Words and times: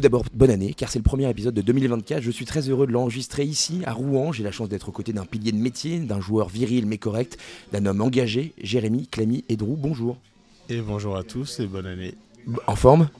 Tout 0.00 0.04
d'abord, 0.04 0.24
bonne 0.32 0.48
année, 0.48 0.72
car 0.72 0.88
c'est 0.88 0.98
le 0.98 1.02
premier 1.02 1.28
épisode 1.28 1.52
de 1.52 1.60
2024. 1.60 2.22
Je 2.22 2.30
suis 2.30 2.46
très 2.46 2.70
heureux 2.70 2.86
de 2.86 2.92
l'enregistrer 2.92 3.44
ici, 3.44 3.82
à 3.84 3.92
Rouen. 3.92 4.32
J'ai 4.32 4.42
la 4.42 4.50
chance 4.50 4.70
d'être 4.70 4.88
aux 4.88 4.92
côtés 4.92 5.12
d'un 5.12 5.26
pilier 5.26 5.52
de 5.52 5.58
métier, 5.58 5.98
d'un 5.98 6.22
joueur 6.22 6.48
viril 6.48 6.86
mais 6.86 6.96
correct, 6.96 7.36
d'un 7.70 7.84
homme 7.84 8.00
engagé, 8.00 8.54
Jérémy, 8.62 9.08
Clamy 9.08 9.44
et 9.50 9.58
Drew. 9.58 9.76
Bonjour. 9.76 10.16
Et 10.70 10.80
bonjour 10.80 11.18
à 11.18 11.22
tous 11.22 11.60
et 11.60 11.66
bonne 11.66 11.84
année. 11.84 12.14
En 12.66 12.76
forme? 12.76 13.10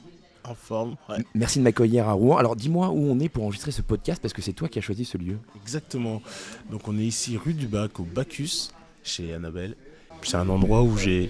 En 0.43 0.55
forme, 0.55 0.95
ouais. 1.07 1.23
Merci 1.35 1.59
de 1.59 1.65
m'accueillir 1.65 2.09
à 2.09 2.13
Rouen. 2.13 2.37
Alors 2.37 2.55
dis-moi 2.55 2.89
où 2.89 3.11
on 3.11 3.19
est 3.19 3.29
pour 3.29 3.43
enregistrer 3.43 3.69
ce 3.69 3.83
podcast, 3.83 4.19
parce 4.19 4.33
que 4.33 4.41
c'est 4.41 4.53
toi 4.53 4.67
qui 4.67 4.79
as 4.79 4.81
choisi 4.81 5.05
ce 5.05 5.19
lieu. 5.19 5.37
Exactement. 5.61 6.23
Donc 6.71 6.87
on 6.87 6.97
est 6.97 7.05
ici 7.05 7.37
rue 7.37 7.53
du 7.53 7.67
Bac 7.67 7.99
au 7.99 8.05
Bacchus, 8.05 8.71
chez 9.03 9.35
Annabelle. 9.35 9.75
C'est 10.23 10.37
un 10.37 10.49
endroit 10.49 10.81
où 10.81 10.97
j'ai 10.97 11.29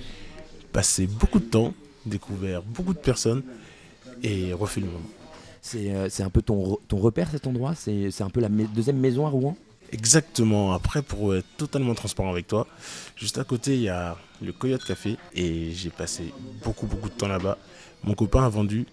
passé 0.71 1.07
beaucoup 1.07 1.39
de 1.39 1.45
temps, 1.49 1.73
découvert 2.05 2.63
beaucoup 2.63 2.93
de 2.93 2.99
personnes 2.99 3.43
et 4.23 4.53
refait 4.53 4.79
le 4.79 4.87
monde. 4.87 5.01
C'est 5.61 5.93
euh, 5.93 6.09
c'est 6.09 6.23
un 6.23 6.29
peu 6.29 6.41
ton, 6.41 6.77
ton 6.87 6.97
repère 6.97 7.29
cet 7.29 7.47
endroit? 7.47 7.75
C'est 7.75 8.21
un 8.21 8.29
peu 8.29 8.39
la 8.39 8.49
deuxième 8.49 8.97
maison 8.97 9.25
à 9.25 9.29
Rouen? 9.29 9.55
Exactement. 9.91 10.73
Après, 10.73 11.01
pour 11.01 11.35
être 11.35 11.45
totalement 11.57 11.93
transparent 11.93 12.31
avec 12.31 12.47
toi, 12.47 12.67
juste 13.15 13.37
à 13.37 13.43
côté, 13.43 13.75
il 13.75 13.81
y 13.81 13.89
a 13.89 14.17
le 14.41 14.53
Coyote 14.53 14.83
Café 14.85 15.17
et 15.33 15.71
j'ai 15.71 15.89
passé 15.89 16.33
beaucoup, 16.63 16.87
beaucoup 16.87 17.09
de 17.09 17.13
temps 17.13 17.27
là-bas. 17.27 17.57
Mon 18.03 18.13
copain 18.13 18.43
a 18.45 18.49
vendu. 18.49 18.85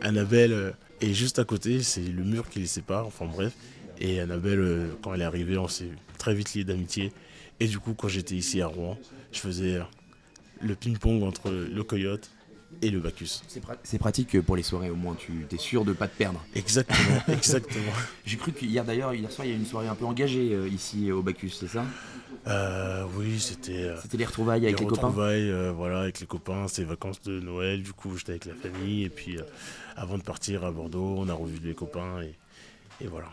Annabelle 0.00 0.52
euh, 0.52 0.70
est 1.00 1.12
juste 1.12 1.38
à 1.38 1.44
côté, 1.44 1.82
c'est 1.82 2.00
le 2.00 2.22
mur 2.22 2.48
qui 2.48 2.60
les 2.60 2.66
sépare, 2.66 3.06
enfin 3.06 3.26
bref. 3.26 3.52
Et 4.00 4.20
Annabelle, 4.20 4.60
euh, 4.60 4.88
quand 5.02 5.12
elle 5.12 5.22
est 5.22 5.24
arrivée, 5.24 5.58
on 5.58 5.68
s'est 5.68 5.90
très 6.18 6.34
vite 6.34 6.54
liés 6.54 6.64
d'amitié. 6.64 7.12
Et 7.58 7.66
du 7.66 7.80
coup, 7.80 7.94
quand 7.94 8.08
j'étais 8.08 8.36
ici 8.36 8.62
à 8.62 8.68
Rouen, 8.68 8.96
je 9.32 9.40
faisais 9.40 9.80
le 10.60 10.74
ping-pong 10.76 11.24
entre 11.24 11.50
le 11.50 11.82
Coyote 11.82 12.30
et 12.82 12.90
le 12.90 13.00
Bacchus. 13.00 13.40
C'est 13.48 13.62
pra- 13.64 13.76
c'est 13.82 13.98
pratique 13.98 14.40
pour 14.42 14.56
les 14.56 14.62
soirées, 14.62 14.90
au 14.90 14.94
moins 14.96 15.14
tu 15.14 15.46
es 15.52 15.56
sûr 15.58 15.84
de 15.84 15.92
pas 15.92 16.08
te 16.08 16.16
perdre. 16.16 16.44
Exactement, 16.54 17.20
exactement. 17.28 17.92
J'ai 18.24 18.36
cru 18.36 18.52
qu'hier 18.52 18.84
d'ailleurs, 18.84 19.14
hier 19.14 19.30
soir, 19.32 19.46
il 19.46 19.50
y 19.50 19.52
a 19.52 19.56
eu 19.56 19.58
une 19.60 19.66
soirée 19.66 19.88
un 19.88 19.94
peu 19.94 20.04
engagée 20.04 20.52
euh, 20.54 20.68
ici 20.68 21.10
au 21.10 21.22
Bacchus, 21.22 21.50
c'est 21.50 21.68
ça? 21.68 21.84
Euh, 22.46 23.04
oui, 23.16 23.38
c'était. 23.40 23.72
euh, 23.84 24.00
C'était 24.02 24.16
les 24.16 24.24
retrouvailles 24.24 24.64
avec 24.66 24.78
les, 24.80 24.86
copains? 24.86 25.06
retrouvailles, 25.08 25.50
euh, 25.50 25.72
voilà, 25.72 26.00
avec 26.02 26.20
les 26.20 26.26
copains, 26.26 26.66
c'est 26.68 26.84
vacances 26.84 27.20
de 27.22 27.40
Noël, 27.40 27.82
du 27.82 27.92
coup 27.92 28.16
j'étais 28.16 28.32
avec 28.32 28.44
la 28.46 28.54
famille 28.54 29.04
et 29.04 29.08
puis 29.10 29.38
avant 29.96 30.16
de 30.18 30.22
partir 30.22 30.64
à 30.64 30.70
Bordeaux, 30.70 31.16
on 31.18 31.28
a 31.28 31.34
revu 31.34 31.58
les 31.62 31.74
copains 31.74 32.22
et, 32.22 32.34
et 33.04 33.06
voilà. 33.08 33.26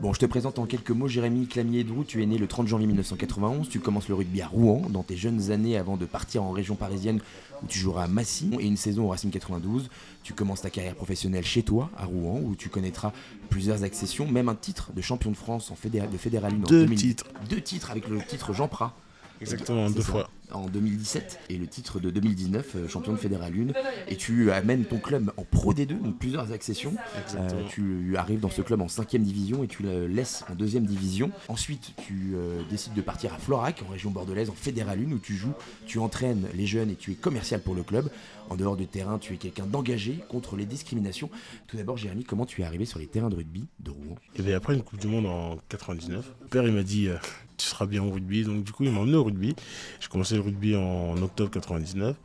Bon, 0.00 0.12
je 0.12 0.18
te 0.20 0.26
présente 0.26 0.58
en 0.58 0.66
quelques 0.66 0.90
mots 0.90 1.08
Jérémy 1.08 1.46
Clamier-Drou. 1.46 2.04
Tu 2.04 2.22
es 2.22 2.26
né 2.26 2.38
le 2.38 2.46
30 2.46 2.68
janvier 2.68 2.86
1991. 2.86 3.68
Tu 3.68 3.80
commences 3.80 4.08
le 4.08 4.14
rugby 4.14 4.42
à 4.42 4.46
Rouen 4.48 4.82
dans 4.90 5.02
tes 5.02 5.16
jeunes 5.16 5.50
années 5.50 5.76
avant 5.76 5.96
de 5.96 6.04
partir 6.06 6.42
en 6.42 6.50
région 6.52 6.74
parisienne 6.76 7.20
où 7.62 7.66
tu 7.66 7.78
joueras 7.78 8.04
à 8.04 8.08
Massy 8.08 8.50
et 8.58 8.66
une 8.66 8.76
saison 8.76 9.04
au 9.04 9.08
Racing 9.08 9.30
92. 9.30 9.88
Tu 10.22 10.32
commences 10.34 10.62
ta 10.62 10.70
carrière 10.70 10.94
professionnelle 10.94 11.44
chez 11.44 11.62
toi 11.62 11.90
à 11.96 12.04
Rouen 12.04 12.40
où 12.44 12.54
tu 12.54 12.68
connaîtras 12.68 13.12
plusieurs 13.48 13.82
accessions, 13.82 14.26
même 14.26 14.48
un 14.48 14.54
titre 14.54 14.92
de 14.92 15.00
champion 15.00 15.30
de 15.30 15.36
France 15.36 15.70
en 15.70 15.74
fédéral, 15.74 16.10
de 16.10 16.18
Fédéral 16.18 16.52
1 16.52 16.56
en 16.56 16.58
Deux 16.60 16.80
2000 16.82 16.98
titres. 16.98 17.24
Deux 17.48 17.60
titres 17.60 17.90
avec 17.90 18.08
le 18.08 18.20
titre 18.22 18.52
Jean 18.52 18.68
Prat. 18.68 18.94
Exactement, 19.40 19.88
deux 19.90 20.02
ça. 20.02 20.06
fois. 20.12 20.30
En 20.52 20.66
2017 20.66 21.40
et 21.50 21.56
le 21.56 21.66
titre 21.66 22.00
de 22.00 22.10
2019, 22.10 22.76
euh, 22.76 22.88
champion 22.88 23.12
de 23.12 23.18
Fédéral 23.18 23.52
1. 23.52 24.10
Et 24.10 24.16
tu 24.16 24.50
amènes 24.50 24.84
ton 24.84 24.98
club 24.98 25.32
en 25.36 25.44
Pro 25.44 25.74
D2, 25.74 26.00
donc 26.00 26.18
plusieurs 26.18 26.52
accessions. 26.52 26.94
Euh, 27.36 27.48
tu 27.68 28.16
arrives 28.16 28.40
dans 28.40 28.50
ce 28.50 28.62
club 28.62 28.80
en 28.80 28.88
5 28.88 29.16
division 29.16 29.64
et 29.64 29.66
tu 29.66 29.82
le 29.82 30.06
laisses 30.06 30.44
en 30.50 30.54
2 30.54 30.80
division. 30.80 31.30
Ensuite, 31.48 31.92
tu 31.96 32.32
euh, 32.34 32.62
décides 32.70 32.94
de 32.94 33.00
partir 33.00 33.34
à 33.34 33.38
Florac, 33.38 33.82
en 33.86 33.92
région 33.92 34.10
bordelaise, 34.10 34.50
en 34.50 34.54
Fédéral 34.54 35.00
1, 35.00 35.12
où 35.12 35.18
tu 35.18 35.36
joues, 35.36 35.54
tu 35.86 35.98
entraînes 35.98 36.46
les 36.54 36.66
jeunes 36.66 36.90
et 36.90 36.96
tu 36.96 37.12
es 37.12 37.14
commercial 37.14 37.60
pour 37.60 37.74
le 37.74 37.82
club. 37.82 38.10
En 38.50 38.56
dehors 38.56 38.76
du 38.76 38.86
terrain, 38.86 39.18
tu 39.18 39.34
es 39.34 39.36
quelqu'un 39.36 39.66
d'engagé 39.66 40.18
contre 40.28 40.56
les 40.56 40.64
discriminations. 40.64 41.30
Tout 41.66 41.76
d'abord, 41.76 41.96
Jérémy, 41.96 42.24
comment 42.24 42.46
tu 42.46 42.62
es 42.62 42.64
arrivé 42.64 42.84
sur 42.84 42.98
les 42.98 43.06
terrains 43.06 43.28
de 43.28 43.36
rugby 43.36 43.66
de 43.80 43.90
Rouen? 43.90 44.16
Et 44.36 44.42
bien 44.42 44.56
après 44.56 44.74
une 44.74 44.82
Coupe 44.82 45.00
du 45.00 45.06
Monde 45.06 45.26
en 45.26 45.58
99, 45.68 46.32
mon 46.40 46.48
père 46.48 46.66
il 46.66 46.72
m'a 46.72 46.82
dit 46.82 47.08
euh, 47.08 47.16
tu 47.58 47.66
seras 47.66 47.86
bien 47.86 48.02
au 48.02 48.10
rugby, 48.10 48.44
donc 48.44 48.64
du 48.64 48.72
coup 48.72 48.84
il 48.84 48.92
m'a 48.92 49.00
emmené 49.00 49.16
au 49.16 49.24
rugby. 49.24 49.54
J'ai 50.00 50.08
commencé 50.08 50.36
le 50.36 50.40
rugby 50.40 50.74
en 50.76 51.20
octobre 51.20 51.50
99 51.50 52.16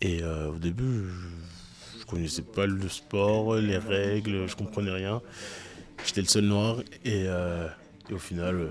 et 0.00 0.22
euh, 0.22 0.50
au 0.50 0.58
début 0.58 0.84
je, 0.84 2.00
je 2.00 2.06
connaissais 2.06 2.42
pas 2.42 2.66
le 2.66 2.88
sport, 2.88 3.56
les 3.56 3.78
règles, 3.78 4.46
je 4.46 4.54
comprenais 4.54 4.92
rien. 4.92 5.20
J'étais 6.06 6.20
le 6.20 6.28
seul 6.28 6.44
noir 6.44 6.76
et, 7.04 7.24
euh, 7.26 7.66
et 8.10 8.14
au 8.14 8.18
final 8.18 8.54
euh, 8.54 8.70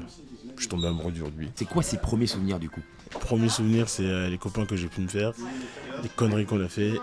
je 0.55 0.61
suis 0.61 0.69
tombé 0.69 0.87
amoureux 0.87 1.11
du 1.11 1.23
rugby. 1.23 1.49
C'est 1.55 1.65
quoi 1.67 1.83
ces 1.83 1.97
premiers 1.97 2.27
souvenirs 2.27 2.59
du 2.59 2.69
coup? 2.69 2.81
Premier 3.09 3.49
souvenir, 3.49 3.89
c'est 3.89 4.05
euh, 4.05 4.29
les 4.29 4.37
copains 4.37 4.65
que 4.65 4.75
j'ai 4.75 4.87
pu 4.87 5.01
me 5.01 5.07
faire, 5.07 5.33
les 6.03 6.09
conneries 6.09 6.45
qu'on 6.45 6.61
a 6.63 6.67
fait, 6.67 6.93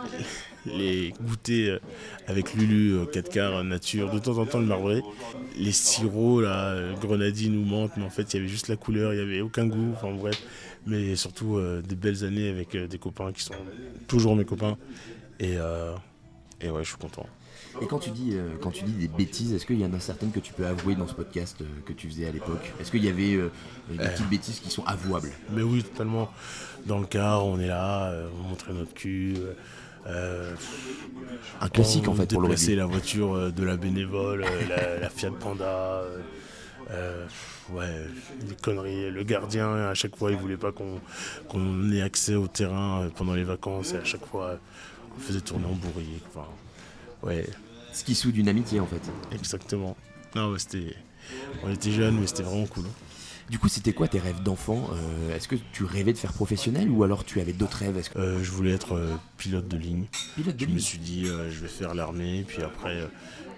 les 0.67 1.13
goûters 1.23 1.75
euh, 1.75 1.79
avec 2.27 2.55
Lulu 2.55 2.95
euh, 2.95 3.07
4 3.07 3.29
quarts 3.29 3.57
euh, 3.57 3.63
nature, 3.63 4.11
de 4.11 4.19
temps 4.19 4.39
en 4.39 4.47
temps 4.47 4.59
le 4.61 4.67
marbré, 4.67 5.03
les 5.57 5.73
sirops, 5.73 6.43
euh, 6.45 6.95
grenadine 6.95 7.57
ou 7.57 7.65
menthe, 7.65 7.93
mais 7.97 8.05
en 8.05 8.11
fait 8.11 8.33
il 8.33 8.37
y 8.37 8.41
avait 8.41 8.49
juste 8.49 8.69
la 8.69 8.77
couleur, 8.77 9.13
il 9.13 9.17
n'y 9.17 9.23
avait 9.23 9.41
aucun 9.41 9.67
goût, 9.67 9.93
enfin 9.95 10.13
bref, 10.13 10.41
mais 10.87 11.17
surtout 11.17 11.57
euh, 11.57 11.83
des 11.83 11.97
belles 11.97 12.25
années 12.25 12.49
avec 12.49 12.75
euh, 12.75 12.87
des 12.87 12.99
copains 12.99 13.33
qui 13.33 13.43
sont 13.43 13.55
toujours 14.09 14.37
mes 14.37 14.45
copains, 14.45 14.77
et, 15.41 15.57
euh, 15.57 15.95
et 16.61 16.71
ouais, 16.71 16.83
je 16.83 16.89
suis 16.89 16.99
content. 16.99 17.27
Et 17.83 17.87
quand 17.87 17.99
tu 17.99 18.11
dis, 18.11 18.31
euh, 18.35 18.51
quand 18.61 18.71
tu 18.71 18.85
dis 18.85 18.93
des 18.93 19.09
bêtises, 19.09 19.53
est-ce 19.53 19.67
qu'il 19.67 19.81
y 19.81 19.85
en 19.85 19.93
a 19.93 20.01
certaines 20.01 20.31
que 20.31 20.39
tu 20.39 20.53
peux 20.53 20.67
avouer 20.67 20.95
dans 20.95 21.09
ce 21.09 21.15
podcast 21.15 21.57
euh, 21.61 21.65
que 21.85 21.93
tu 21.93 22.09
faisais 22.09 22.27
à 22.27 22.31
l'époque? 22.31 22.73
Est-ce 22.81 22.91
qu'il 22.93 23.05
y 23.05 23.09
avait 23.09 23.35
euh, 23.35 23.51
des 23.91 23.99
petites 23.99 24.29
bêtises 24.29 24.61
qui 24.61 24.71
sont 24.71 24.85
avouables? 24.85 25.33
Mais 25.51 25.63
oui, 25.63 25.83
totalement. 25.83 26.31
Dans 26.87 27.01
le 27.01 27.07
car, 27.07 27.45
on 27.45 27.59
est 27.59 27.67
là, 27.67 28.11
euh, 28.11 28.29
on 28.39 28.49
montrait 28.49 28.73
notre 28.73 28.95
cul. 28.95 29.37
Euh, 30.07 30.55
Un 31.61 31.69
classique 31.69 32.09
en 32.09 32.15
fait 32.15 32.29
pour 32.31 32.41
le 32.43 32.49
rugby. 32.49 32.75
la 32.77 32.87
voiture 32.87 33.35
euh, 33.35 33.51
de 33.51 33.65
la 33.65 33.77
bénévole, 33.77 34.45
euh, 34.45 34.69
la, 34.69 34.99
la 35.01 35.11
Fiat 35.11 35.31
Panda. 35.33 36.03
euh, 36.91 37.27
ouais, 37.71 38.07
des 38.47 38.55
conneries. 38.57 39.11
Le 39.11 39.23
gardien, 39.25 39.73
à 39.75 39.95
chaque 39.95 40.17
fois, 40.17 40.31
il 40.31 40.37
voulait 40.37 40.57
pas 40.59 40.73
qu'on 40.73 41.93
ait 41.93 42.03
accès 42.03 42.35
au 42.35 42.47
terrain 42.49 43.09
pendant 43.17 43.35
les 43.35 43.45
vacances. 43.45 43.93
Et 43.95 43.97
à 43.97 44.05
chaque 44.05 44.27
fois, 44.27 44.59
on 45.17 45.21
faisait 45.21 45.41
tourner 45.41 45.67
en 45.67 45.75
bourrier. 45.75 46.21
Enfin, 46.29 46.47
ouais, 47.23 47.47
Ce 47.93 48.05
qui 48.05 48.15
soude 48.15 48.37
une 48.37 48.49
amitié 48.49 48.81
en 48.81 48.87
fait. 48.87 49.01
exactement. 49.33 49.97
Non, 50.35 50.55
c'était. 50.59 50.95
On 51.63 51.71
était 51.73 51.91
jeunes, 51.93 52.19
mais 52.21 52.27
c'était 52.27 52.43
vraiment 52.43 52.67
cool. 52.67 52.85
Du 53.51 53.59
coup, 53.59 53.69
c'était 53.69 53.93
quoi 53.93 54.09
tes 54.09 54.19
rêves 54.19 54.43
d'enfant 54.43 54.89
Euh, 54.93 55.37
Est-ce 55.37 55.49
que 55.49 55.57
tu 55.73 55.85
rêvais 55.85 56.13
de 56.13 56.19
faire 56.19 56.33
professionnel 56.33 56.89
ou 56.91 57.05
alors 57.05 57.25
tu 57.25 57.41
avais 57.41 57.53
d'autres 57.53 57.77
rêves 57.79 58.09
que 58.09 58.19
Euh, 58.19 58.43
je 58.43 58.51
voulais 58.51 58.73
être 58.73 58.95
euh, 58.95 59.15
pilote 59.37 59.69
de 59.69 59.77
ligne. 59.77 60.07
pilote 60.35 60.57
de 60.57 60.65
Je 60.67 60.71
me 60.71 60.79
suis 60.79 60.99
dit, 60.99 61.27
euh, 61.27 61.51
je 61.51 61.61
vais 61.61 61.69
faire 61.69 61.95
l'armée, 61.95 62.45
puis 62.47 62.63
après, 62.63 63.07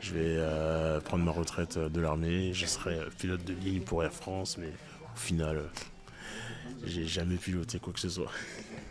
je 0.00 0.12
vais 0.14 1.00
prendre 1.04 1.25
ma 1.25 1.30
retraite 1.30 1.78
de 1.78 2.00
l'armée. 2.00 2.52
Je 2.52 2.66
serai 2.66 2.98
pilote 3.19 3.44
de 3.44 3.54
ligne 3.54 3.80
pour 3.82 4.02
Air 4.02 4.12
France, 4.12 4.58
mais 4.58 4.69
au 5.14 5.19
final, 5.19 5.62
j'ai 6.84 7.06
jamais 7.06 7.36
piloté 7.36 7.78
quoi 7.78 7.92
que 7.92 8.00
ce 8.00 8.08
soit. 8.08 8.30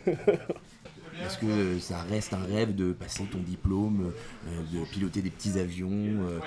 Est-ce 1.24 1.38
que 1.38 1.46
euh, 1.46 1.80
ça 1.80 2.02
reste 2.02 2.32
un 2.34 2.44
rêve 2.44 2.74
de 2.74 2.92
passer 2.92 3.24
ton 3.24 3.38
diplôme, 3.38 4.12
euh, 4.48 4.62
de 4.72 4.84
piloter 4.90 5.22
des 5.22 5.30
petits 5.30 5.58
avions 5.58 5.90
euh, 5.92 6.40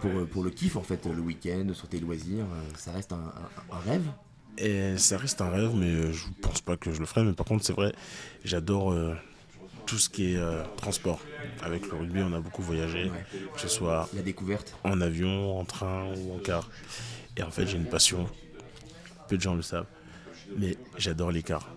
pour, 0.00 0.26
pour 0.28 0.42
le 0.44 0.50
kiff 0.50 0.76
en 0.76 0.82
fait, 0.82 1.06
le 1.06 1.20
week-end, 1.20 1.66
sur 1.74 1.88
tes 1.88 2.00
loisirs 2.00 2.46
Ça 2.76 2.92
reste 2.92 3.12
un, 3.12 3.16
un- 3.16 3.76
un 3.76 3.78
rêve? 3.90 4.04
Et 4.58 4.96
ça 4.98 5.18
reste 5.18 5.40
un 5.42 5.50
rêve, 5.50 5.72
mais 5.74 6.12
je 6.12 6.24
pense 6.42 6.60
pas 6.60 6.76
que 6.76 6.90
je 6.92 7.00
le 7.00 7.06
ferai. 7.06 7.24
Mais 7.24 7.32
par 7.34 7.46
contre, 7.46 7.64
c'est 7.64 7.74
vrai, 7.74 7.92
j'adore 8.44 8.90
euh, 8.92 9.14
tout 9.84 9.98
ce 9.98 10.08
qui 10.08 10.32
est 10.32 10.36
euh, 10.38 10.62
transport. 10.76 11.20
Avec 11.62 11.86
le 11.90 11.96
rugby, 11.98 12.20
on 12.22 12.32
a 12.32 12.40
beaucoup 12.40 12.62
voyagé, 12.62 13.04
Ouais. 13.04 13.24
que 13.54 13.60
ce 13.60 13.68
soit 13.68 14.08
La 14.14 14.22
découverte? 14.22 14.74
en 14.82 15.00
avion, 15.00 15.58
en 15.58 15.64
train 15.64 16.06
ou 16.16 16.34
en 16.34 16.38
car. 16.38 16.68
Et 17.36 17.42
en 17.42 17.50
fait, 17.50 17.66
j'ai 17.66 17.76
une 17.76 17.84
passion. 17.88 18.26
Peu 19.28 19.36
de 19.36 19.42
gens 19.42 19.54
le 19.54 19.62
savent, 19.62 19.86
mais 20.56 20.76
j'adore 20.96 21.30
les 21.32 21.42
cars. 21.42 21.68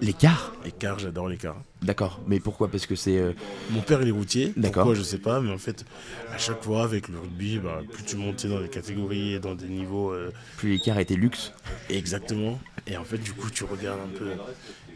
Les 0.00 0.12
cars 0.12 0.52
Les 0.64 0.72
cars, 0.72 0.98
j'adore 0.98 1.28
les 1.28 1.36
cars. 1.36 1.56
D'accord, 1.82 2.20
mais 2.26 2.40
pourquoi? 2.40 2.68
Parce 2.68 2.84
que 2.86 2.94
c'est. 2.96 3.16
euh, 3.18 3.32
Mon 3.70 3.80
père 3.80 4.02
il 4.02 4.08
est 4.08 4.12
routier, 4.12 4.52
D'accord. 4.56 4.84
pourquoi 4.84 4.94
je 4.94 5.02
sais 5.02 5.18
pas, 5.18 5.40
mais 5.40 5.50
en 5.52 5.58
fait 5.58 5.84
à 6.32 6.38
chaque 6.38 6.62
fois 6.62 6.82
avec 6.82 7.08
le 7.08 7.18
rugby, 7.18 7.58
bah, 7.58 7.80
plus 7.90 8.02
tu 8.04 8.16
montais 8.16 8.48
dans 8.48 8.60
des 8.60 8.68
catégories 8.68 9.34
et 9.34 9.38
dans 9.38 9.54
des 9.54 9.68
niveaux 9.68 10.10
euh, 10.12 10.30
plus 10.56 10.70
les 10.72 10.78
cars 10.80 10.98
étaient 10.98 11.14
luxe. 11.14 11.52
exactement, 11.90 12.58
et 12.86 12.96
en 12.96 13.04
fait 13.04 13.18
du 13.18 13.32
coup 13.32 13.50
tu 13.50 13.64
regardes 13.64 14.00
un 14.00 14.18
peu 14.18 14.30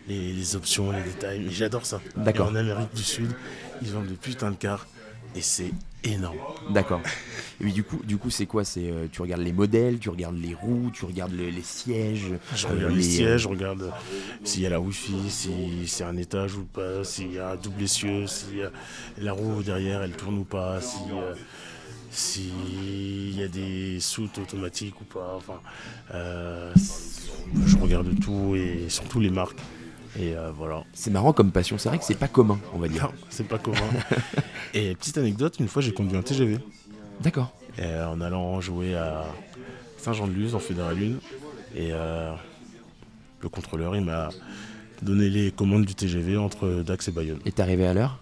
les, 0.09 0.33
les 0.33 0.57
options, 0.57 0.91
les 0.91 1.03
détails, 1.03 1.47
et 1.47 1.51
j'adore 1.51 1.87
ça. 1.87 2.01
D'accord. 2.17 2.49
Et 2.49 2.51
en 2.53 2.55
Amérique 2.57 2.95
du 2.95 3.03
Sud, 3.05 3.31
ils 3.83 3.91
vendent 3.91 4.07
des 4.09 4.15
putains 4.15 4.51
de 4.51 4.57
cars, 4.57 4.87
Et 5.35 5.41
c'est 5.43 5.73
énorme. 6.05 6.39
D'accord. 6.69 7.03
Et 7.61 7.65
puis 7.65 7.73
du 7.73 7.83
coup, 7.83 7.99
du 8.05 8.19
coup, 8.19 8.29
c'est 8.31 8.47
quoi? 8.47 8.65
C'est 8.65 8.91
euh, 8.91 9.07
tu 9.11 9.23
regardes 9.23 9.41
les 9.43 9.53
modèles, 9.53 9.99
tu 9.99 10.11
regardes 10.11 10.37
les 10.37 10.53
roues, 10.55 10.91
tu 10.93 11.05
regardes 11.07 11.33
le- 11.33 11.49
les 11.49 11.63
sièges. 11.63 12.33
Je 12.55 12.67
euh, 12.67 12.71
regarde 12.71 12.93
les, 12.93 12.99
les- 12.99 13.03
sièges, 13.03 13.43
je 13.43 13.49
regarde 13.49 13.93
s'il 14.45 14.63
y 14.63 14.67
a 14.67 14.71
la 14.71 14.81
wifi, 14.81 15.31
si 15.31 15.87
c'est 15.87 16.05
un 16.05 16.17
étage 16.17 16.57
ou 16.57 16.65
pas, 16.65 17.05
s'il 17.05 17.33
y 17.33 17.39
a 17.39 17.51
un 17.53 17.57
double 17.57 17.83
essieu, 17.83 18.27
si 18.27 18.61
euh, 18.61 18.69
la 19.19 19.33
roue 19.33 19.63
derrière 19.63 20.03
elle 20.03 20.13
tourne 20.13 20.39
ou 20.39 20.45
pas, 20.45 20.81
si 20.81 20.99
euh, 21.11 21.35
s'il 22.11 23.39
y 23.39 23.43
a 23.43 23.49
des 23.49 23.99
soutes 24.01 24.39
automatiques 24.39 25.01
ou 25.01 25.05
pas. 25.05 25.35
Enfin, 25.37 25.61
euh, 26.15 26.73
je 27.67 27.77
regarde 27.79 28.09
tout 28.21 28.55
et 28.57 28.87
surtout 28.89 29.21
les 29.21 29.31
marques. 29.31 29.61
Et 30.17 30.35
euh, 30.35 30.51
voilà. 30.51 30.85
C'est 30.93 31.11
marrant 31.11 31.33
comme 31.33 31.53
passion. 31.53 31.79
C'est 31.79 31.89
vrai 31.89 31.99
que 31.99 32.05
c'est 32.05 32.15
pas 32.15 32.29
commun, 32.29 32.59
on 32.75 32.79
va 32.79 32.89
dire. 32.89 33.05
Non, 33.05 33.11
c'est 33.29 33.47
pas 33.47 33.59
commun. 33.59 33.79
et 34.75 34.95
petite 34.95 35.19
anecdote, 35.19 35.57
une 35.61 35.69
fois 35.69 35.83
j'ai 35.83 35.93
conduit 35.93 36.17
un 36.17 36.23
TGV. 36.23 36.59
D'accord. 37.21 37.53
Et, 37.79 37.95
en 38.01 38.21
allant 38.21 38.61
jouer 38.61 38.97
à 38.97 39.25
Saint-Jean-de-Luz 39.99 40.55
en 40.55 40.59
Fédéral 40.59 40.97
1. 40.97 41.01
Et 41.77 41.91
euh, 41.93 42.33
le 43.41 43.49
contrôleur, 43.49 43.95
il 43.95 44.05
m'a 44.05 44.31
donné 45.03 45.29
les 45.29 45.51
commandes 45.51 45.85
du 45.85 45.95
TGV 45.95 46.37
entre 46.37 46.83
Dax 46.85 47.09
et 47.09 47.13
Bayonne. 47.13 47.39
Et 47.45 47.53
t'es 47.53 47.63
arrivé 47.63 47.87
à 47.87 47.95
l'heure? 47.95 48.19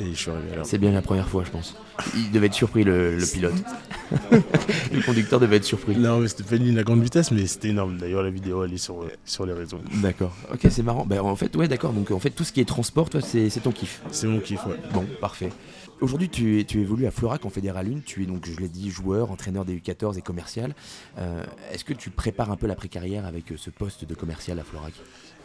Et 0.00 0.10
je 0.12 0.16
suis 0.16 0.30
arrivé 0.30 0.54
là. 0.56 0.62
C'est 0.64 0.78
bien 0.78 0.92
la 0.92 1.02
première 1.02 1.28
fois, 1.28 1.42
je 1.44 1.50
pense. 1.50 1.74
Il 2.14 2.30
devait 2.30 2.46
être 2.46 2.54
surpris, 2.54 2.84
le, 2.84 3.16
le 3.16 3.26
pilote. 3.26 3.54
le 4.92 5.02
conducteur 5.04 5.40
devait 5.40 5.56
être 5.56 5.64
surpris. 5.64 5.96
Non, 5.96 6.18
mais 6.20 6.28
c'était 6.28 6.44
pas 6.44 6.56
une 6.56 6.64
ligne 6.64 6.78
à 6.78 6.82
grande 6.84 7.02
vitesse, 7.02 7.30
mais 7.30 7.46
c'était 7.46 7.68
énorme. 7.70 7.98
D'ailleurs, 7.98 8.22
la 8.22 8.30
vidéo, 8.30 8.64
elle 8.64 8.72
est 8.72 8.76
sur, 8.78 9.04
sur 9.24 9.44
les 9.46 9.52
réseaux. 9.52 9.80
D'accord. 10.02 10.34
Ok, 10.52 10.60
c'est 10.70 10.82
marrant. 10.82 11.04
Bah, 11.04 11.22
en 11.22 11.34
fait, 11.36 11.54
ouais, 11.56 11.66
d'accord. 11.68 11.92
Donc, 11.92 12.10
en 12.10 12.18
fait, 12.20 12.30
tout 12.30 12.44
ce 12.44 12.52
qui 12.52 12.60
est 12.60 12.64
transport, 12.64 13.10
toi, 13.10 13.20
c'est 13.20 13.50
c'est 13.50 13.60
ton 13.60 13.72
kiff. 13.72 14.00
C'est 14.10 14.26
mon 14.28 14.40
kiff, 14.40 14.64
ouais. 14.66 14.76
Bon, 14.92 15.04
parfait. 15.20 15.50
Aujourd'hui, 16.00 16.28
tu, 16.28 16.60
es- 16.60 16.64
tu 16.64 16.80
évolues 16.80 17.06
à 17.06 17.10
Florac 17.10 17.44
en 17.44 17.50
Fédéral 17.50 17.88
1. 17.92 18.00
Tu 18.06 18.22
es 18.22 18.26
donc, 18.26 18.46
je 18.48 18.56
l'ai 18.60 18.68
dit, 18.68 18.90
joueur, 18.90 19.32
entraîneur 19.32 19.64
des 19.64 19.76
U14 19.78 20.16
et 20.16 20.22
commercial. 20.22 20.74
Euh, 21.18 21.42
Est-ce 21.72 21.84
que 21.84 21.92
tu 21.92 22.10
prépares 22.10 22.52
un 22.52 22.56
peu 22.56 22.68
l'après-carrière 22.68 23.26
avec 23.26 23.50
euh, 23.50 23.56
ce 23.58 23.70
poste 23.70 24.04
de 24.04 24.14
commercial 24.14 24.60
à 24.60 24.62
Florac? 24.62 24.92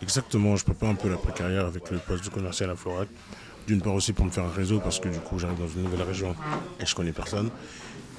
Exactement, 0.04 0.56
je 0.56 0.64
prépare 0.66 0.90
un 0.90 0.96
peu 0.96 1.10
la 1.10 1.16
carrière 1.32 1.66
avec 1.66 1.90
le 1.90 1.98
poste 1.98 2.26
de 2.26 2.30
commercial 2.30 2.70
à 2.70 2.76
Florac. 2.76 3.08
D'une 3.68 3.82
part 3.82 3.94
aussi 3.94 4.12
pour 4.14 4.26
me 4.26 4.30
faire 4.32 4.44
un 4.44 4.52
réseau, 4.52 4.80
parce 4.80 5.00
que 5.00 5.08
du 5.08 5.20
coup, 5.20 5.40
j'arrive 5.40 5.60
dans 5.60 5.68
une 5.68 5.84
nouvelle 5.84 6.02
région 6.02 6.36
et 6.80 6.86
je 6.86 6.94
connais 6.94 7.14
personne. 7.14 7.50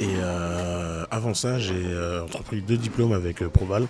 Et 0.00 0.08
euh, 0.08 1.04
avant 1.10 1.34
ça, 1.34 1.58
j'ai 1.58 1.74
euh, 1.74 2.24
entrepris 2.24 2.62
deux 2.62 2.76
diplômes 2.76 3.12
avec 3.12 3.42
euh, 3.42 3.48
Proval. 3.48 3.86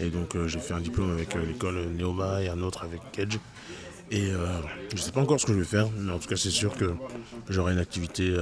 Et 0.00 0.10
donc, 0.10 0.36
j'ai 0.46 0.60
fait 0.60 0.74
un 0.74 0.80
diplôme 0.80 1.12
avec 1.12 1.34
l'école 1.34 1.88
Neoma 1.96 2.42
et 2.42 2.48
un 2.48 2.62
autre 2.62 2.84
avec 2.84 3.00
Kedge. 3.12 3.38
Et 4.10 4.30
euh, 4.30 4.46
je 4.90 4.96
ne 4.96 5.00
sais 5.00 5.12
pas 5.12 5.20
encore 5.20 5.38
ce 5.38 5.44
que 5.44 5.52
je 5.52 5.58
vais 5.58 5.64
faire, 5.64 5.88
mais 5.98 6.12
en 6.12 6.18
tout 6.18 6.28
cas, 6.28 6.36
c'est 6.36 6.50
sûr 6.50 6.74
que 6.74 6.94
j'aurai 7.48 7.72
une 7.72 7.80
activité 7.80 8.34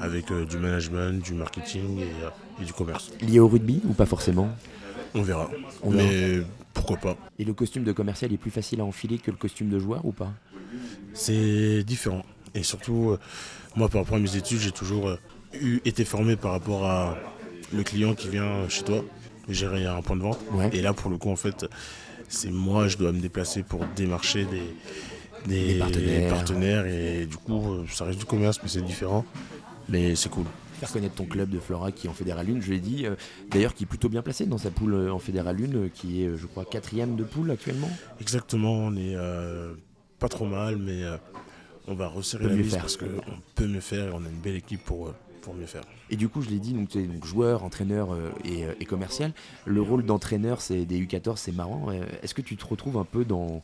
avec 0.00 0.32
du 0.32 0.56
management, 0.56 1.22
du 1.22 1.34
marketing 1.34 2.00
et, 2.00 2.62
et 2.62 2.64
du 2.64 2.72
commerce. 2.72 3.10
Lié 3.20 3.40
au 3.40 3.48
rugby 3.48 3.82
ou 3.84 3.92
pas 3.92 4.06
forcément? 4.06 4.48
On 5.14 5.22
verra. 5.22 5.50
On 5.82 5.90
verra. 5.90 6.08
mais 6.08 6.42
pourquoi 6.94 7.14
pas 7.14 7.20
Et 7.38 7.44
le 7.44 7.54
costume 7.54 7.84
de 7.84 7.92
commercial 7.92 8.32
est 8.32 8.36
plus 8.36 8.50
facile 8.50 8.80
à 8.80 8.84
enfiler 8.84 9.18
que 9.18 9.30
le 9.30 9.36
costume 9.36 9.68
de 9.68 9.78
joueur 9.78 10.04
ou 10.04 10.12
pas? 10.12 10.32
C'est 11.14 11.82
différent. 11.84 12.24
Et 12.54 12.62
surtout, 12.62 13.10
euh, 13.10 13.18
moi, 13.76 13.88
par 13.88 14.02
rapport 14.02 14.16
à 14.16 14.20
mes 14.20 14.36
études, 14.36 14.58
j'ai 14.58 14.72
toujours 14.72 15.08
euh, 15.08 15.16
eu, 15.60 15.80
été 15.84 16.04
formé 16.04 16.36
par 16.36 16.52
rapport 16.52 16.84
à 16.84 17.16
le 17.72 17.82
client 17.82 18.14
qui 18.14 18.28
vient 18.28 18.68
chez 18.68 18.82
toi, 18.84 19.04
gérer 19.48 19.86
un 19.86 20.02
point 20.02 20.16
de 20.16 20.22
vente. 20.22 20.38
Ouais. 20.52 20.70
Et 20.72 20.82
là, 20.82 20.92
pour 20.92 21.10
le 21.10 21.16
coup, 21.16 21.30
en 21.30 21.36
fait, 21.36 21.66
c'est 22.28 22.50
moi, 22.50 22.88
je 22.88 22.96
dois 22.96 23.12
me 23.12 23.20
déplacer 23.20 23.62
pour 23.62 23.84
démarcher 23.96 24.44
des, 24.46 24.62
des 25.46 25.74
Des 25.74 25.78
partenaires. 25.78 26.30
partenaires. 26.34 26.86
Et 26.86 27.26
du 27.26 27.36
coup, 27.36 27.72
euh, 27.74 27.84
ça 27.90 28.04
reste 28.04 28.18
du 28.18 28.24
commerce, 28.24 28.58
mais 28.62 28.68
c'est 28.68 28.82
différent. 28.84 29.24
Mais 29.88 30.14
c'est 30.14 30.28
cool. 30.28 30.44
Faire 30.80 30.92
connaître 30.92 31.14
ton 31.14 31.26
club 31.26 31.50
de 31.50 31.60
Florac 31.60 31.94
qui 31.94 32.06
est 32.06 32.10
en 32.10 32.14
Fédéral 32.14 32.46
1, 32.48 32.62
je 32.62 32.70
l'ai 32.70 32.80
dit, 32.80 33.04
euh, 33.04 33.14
d'ailleurs 33.50 33.74
qui 33.74 33.84
est 33.84 33.86
plutôt 33.86 34.08
bien 34.08 34.22
placé 34.22 34.46
dans 34.46 34.56
sa 34.56 34.70
poule 34.70 34.94
euh, 34.94 35.12
en 35.12 35.18
Fédéral 35.18 35.58
1, 35.62 35.74
euh, 35.76 35.88
qui 35.92 36.22
est, 36.22 36.34
je 36.38 36.46
crois, 36.46 36.64
quatrième 36.64 37.16
de 37.16 37.24
poule 37.24 37.50
actuellement. 37.50 37.90
Exactement, 38.18 38.72
on 38.72 38.96
est 38.96 39.14
pas 40.18 40.28
trop 40.28 40.46
mal, 40.46 40.76
mais 40.78 41.02
on 41.86 41.94
va 41.94 42.08
resserrer 42.08 42.48
la 42.48 42.64
faire. 42.64 42.80
parce 42.80 42.96
qu'on 42.96 43.06
peut 43.54 43.66
mieux 43.66 43.80
faire 43.80 44.08
et 44.08 44.12
on 44.12 44.24
a 44.24 44.28
une 44.30 44.40
belle 44.42 44.56
équipe 44.56 44.82
pour, 44.82 45.12
pour 45.40 45.54
mieux 45.54 45.66
faire. 45.66 45.82
Et 46.10 46.16
du 46.16 46.28
coup, 46.28 46.42
je 46.42 46.50
l'ai 46.50 46.58
dit, 46.58 46.72
donc, 46.72 46.88
tu 46.88 46.98
es 46.98 47.02
donc 47.02 47.24
joueur, 47.24 47.64
entraîneur 47.64 48.12
euh, 48.12 48.30
et, 48.44 48.64
euh, 48.64 48.72
et 48.78 48.84
commercial. 48.84 49.32
Le 49.64 49.82
rôle 49.82 50.04
d'entraîneur 50.04 50.60
c'est 50.60 50.84
des 50.84 51.00
U14, 51.00 51.36
c'est 51.36 51.52
marrant. 51.52 51.90
Est-ce 52.22 52.34
que 52.34 52.42
tu 52.42 52.56
te 52.56 52.66
retrouves 52.66 52.96
un 52.96 53.04
peu 53.04 53.24
dans, 53.24 53.62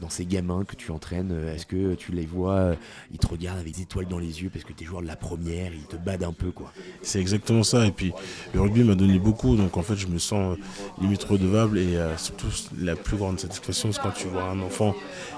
dans 0.00 0.10
ces 0.10 0.26
gamins 0.26 0.64
que 0.64 0.76
tu 0.76 0.90
entraînes 0.90 1.30
Euh, 1.32 1.54
Est-ce 1.54 1.66
que 1.66 1.94
tu 1.94 2.12
les 2.12 2.26
vois, 2.26 2.54
euh, 2.54 2.74
ils 3.12 3.18
te 3.18 3.26
regardent 3.26 3.60
avec 3.60 3.74
des 3.74 3.82
étoiles 3.82 4.06
dans 4.06 4.18
les 4.18 4.42
yeux 4.42 4.50
parce 4.50 4.64
que 4.64 4.72
tu 4.72 4.84
es 4.84 4.86
joueur 4.86 5.02
de 5.02 5.06
la 5.06 5.16
première, 5.16 5.72
ils 5.72 5.86
te 5.86 5.96
badent 5.96 6.24
un 6.24 6.32
peu 6.32 6.50
quoi 6.50 6.72
C'est 7.02 7.20
exactement 7.20 7.62
ça. 7.62 7.86
Et 7.86 7.90
puis 7.90 8.12
le 8.52 8.60
rugby 8.60 8.84
m'a 8.84 8.94
donné 8.94 9.18
beaucoup, 9.18 9.56
donc 9.56 9.76
en 9.76 9.82
fait 9.82 9.96
je 9.96 10.06
me 10.06 10.18
sens 10.18 10.56
euh, 10.56 11.02
limite 11.02 11.24
redevable. 11.24 11.78
Et 11.78 11.96
euh, 11.96 12.16
surtout 12.16 12.48
la 12.78 12.96
plus 12.96 13.16
grande 13.16 13.38
satisfaction, 13.40 13.92
c'est 13.92 14.00
quand 14.00 14.12
tu 14.12 14.26
vois 14.28 14.44
un 14.44 14.60
enfant 14.60 14.94